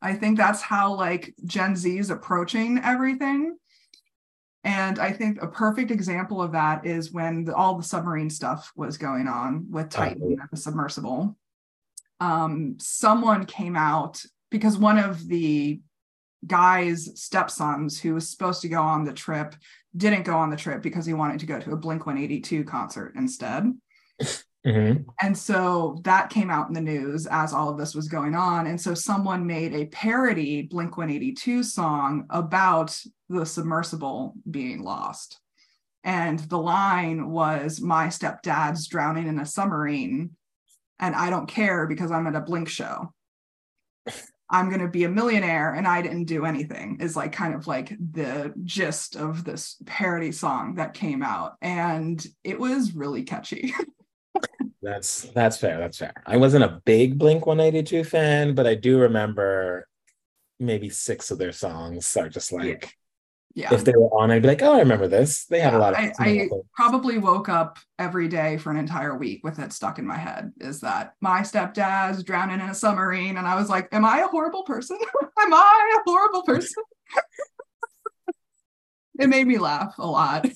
[0.00, 3.56] I think that's how like Gen Z is approaching everything.
[4.66, 8.72] And I think a perfect example of that is when the, all the submarine stuff
[8.74, 10.30] was going on with Titan oh.
[10.30, 11.36] and the submersible.
[12.18, 15.80] Um, someone came out because one of the
[16.44, 19.54] guy's stepsons who was supposed to go on the trip
[19.96, 23.12] didn't go on the trip because he wanted to go to a Blink 182 concert
[23.14, 23.72] instead.
[24.66, 25.02] Mm-hmm.
[25.22, 28.66] And so that came out in the news as all of this was going on.
[28.66, 35.38] And so someone made a parody Blink 182 song about the submersible being lost.
[36.02, 40.30] And the line was, My stepdad's drowning in a submarine,
[40.98, 43.12] and I don't care because I'm at a Blink show.
[44.48, 47.66] I'm going to be a millionaire and I didn't do anything, is like kind of
[47.66, 51.54] like the gist of this parody song that came out.
[51.60, 53.74] And it was really catchy.
[54.86, 55.78] That's that's fair.
[55.78, 56.14] That's fair.
[56.24, 59.88] I wasn't a big Blink 182 fan, but I do remember
[60.60, 62.94] maybe six of their songs are just like
[63.56, 63.72] yeah.
[63.72, 65.46] If they were on, I'd be like, oh, I remember this.
[65.46, 65.98] They have yeah, a lot of.
[65.98, 70.06] I, I probably woke up every day for an entire week with it stuck in
[70.06, 70.52] my head.
[70.60, 74.26] Is that my stepdad's drowning in a submarine, and I was like, am I a
[74.26, 74.98] horrible person?
[75.40, 76.84] am I a horrible person?
[79.18, 80.46] it made me laugh a lot.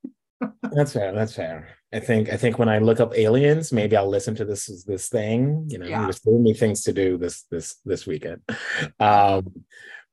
[0.62, 1.14] that's fair.
[1.14, 1.77] That's fair.
[1.92, 5.08] I think I think when I look up aliens, maybe I'll listen to this this
[5.08, 5.64] thing.
[5.68, 6.02] You know, yeah.
[6.02, 8.42] there's so many things to do this this this weekend.
[9.00, 9.64] Um,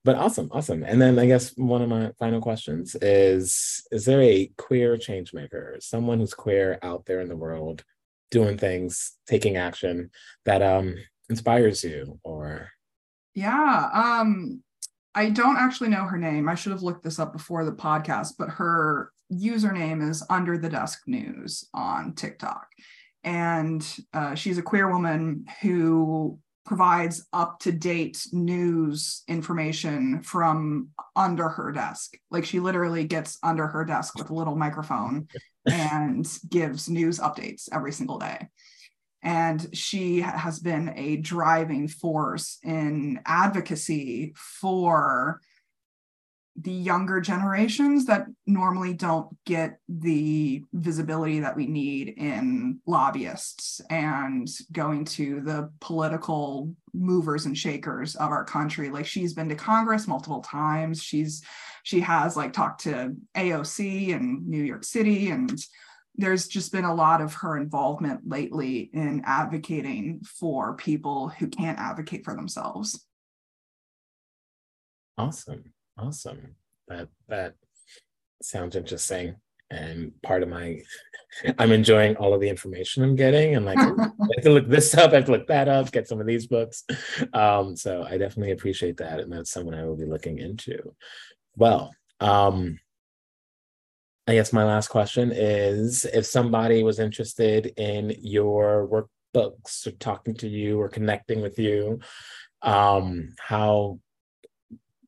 [0.03, 0.83] but awesome, awesome.
[0.83, 5.33] And then I guess one of my final questions is: Is there a queer change
[5.33, 7.83] maker, someone who's queer out there in the world,
[8.29, 10.11] doing things, taking action
[10.45, 10.95] that um
[11.29, 12.69] inspires you, or?
[13.33, 14.63] Yeah, um,
[15.15, 16.47] I don't actually know her name.
[16.47, 20.69] I should have looked this up before the podcast, but her username is Under the
[20.69, 22.67] Desk News on TikTok.
[23.23, 31.47] And uh, she's a queer woman who provides up to date news information from under
[31.47, 32.15] her desk.
[32.31, 35.27] Like she literally gets under her desk with a little microphone
[35.71, 38.47] and gives news updates every single day.
[39.21, 45.41] And she has been a driving force in advocacy for
[46.57, 54.47] the younger generations that normally don't get the visibility that we need in lobbyists and
[54.71, 58.89] going to the political movers and shakers of our country.
[58.89, 61.03] Like she's been to congress multiple times.
[61.03, 61.43] She's
[61.83, 65.59] she has like talked to AOC in New York City and
[66.17, 71.77] there's just been a lot of her involvement lately in advocating for people who can't
[71.77, 73.05] advocate for themselves.
[75.17, 76.55] Awesome Awesome.
[76.87, 77.55] That that
[78.41, 79.35] sounds interesting.
[79.71, 80.81] And part of my
[81.59, 84.95] I'm enjoying all of the information I'm getting and like I have to look this
[84.95, 86.83] up, I have to look that up, get some of these books.
[87.33, 89.19] Um, so I definitely appreciate that.
[89.19, 90.93] And that's someone I will be looking into.
[91.55, 92.79] Well, um,
[94.27, 100.33] I guess my last question is if somebody was interested in your workbooks or talking
[100.35, 101.99] to you or connecting with you,
[102.63, 103.99] um, how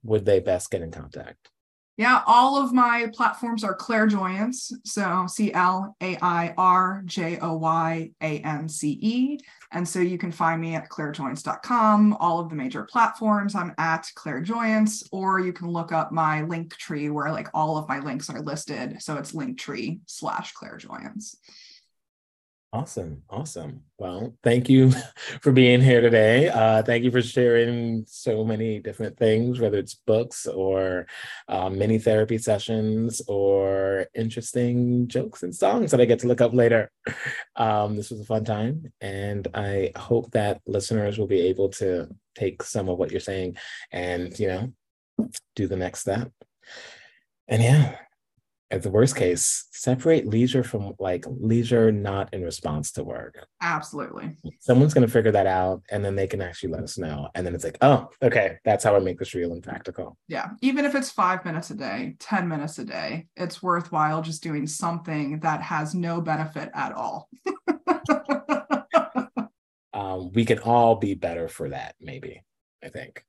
[0.03, 1.49] would they best get in contact?
[1.97, 4.71] Yeah, all of my platforms are clairjoyance.
[4.85, 9.39] So C L A I R J O Y A N C E.
[9.71, 13.55] And so you can find me at clairjoyance.com, all of the major platforms.
[13.55, 17.89] I'm at clairjoyance, or you can look up my link tree where like all of
[17.89, 19.01] my links are listed.
[19.01, 21.35] So it's linktree slash clairjoyance.
[22.73, 23.23] Awesome.
[23.29, 23.83] Awesome.
[23.97, 24.91] Well, thank you
[25.41, 26.49] for being here today.
[26.49, 31.07] Uh, thank you for sharing so many different things, whether it's books or
[31.47, 36.53] uh, mini therapy sessions or interesting jokes and songs that I get to look up
[36.53, 36.91] later.
[37.59, 38.93] Um, this was a fun time.
[39.01, 43.57] And I hope that listeners will be able to take some of what you're saying
[43.91, 44.73] and, you know,
[45.55, 46.31] do the next step.
[47.47, 47.95] And yeah,
[48.69, 53.45] at the worst case, separate leisure from like leisure not in response to work.
[53.61, 54.35] Absolutely.
[54.59, 57.29] Someone's going to figure that out and then they can actually let us know.
[57.33, 60.17] And then it's like, oh, okay, that's how I make this real and practical.
[60.27, 60.49] Yeah.
[60.61, 64.67] Even if it's five minutes a day, 10 minutes a day, it's worthwhile just doing
[64.67, 67.29] something that has no benefit at all.
[69.93, 72.43] um, we can all be better for that, maybe,
[72.83, 73.23] I think.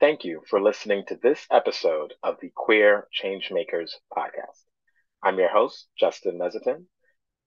[0.00, 4.64] Thank you for listening to this episode of the Queer Changemakers podcast.
[5.22, 6.86] I'm your host, Justin Mezzatine,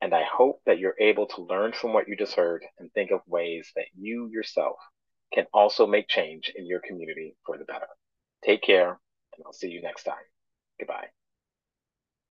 [0.01, 3.09] and I hope that you're able to learn from what you just heard and think
[3.09, 4.77] of ways that you yourself
[5.33, 7.87] can also make change in your community for the better.
[8.45, 8.99] Take care,
[9.35, 10.23] and I'll see you next time.
[10.77, 11.07] Goodbye.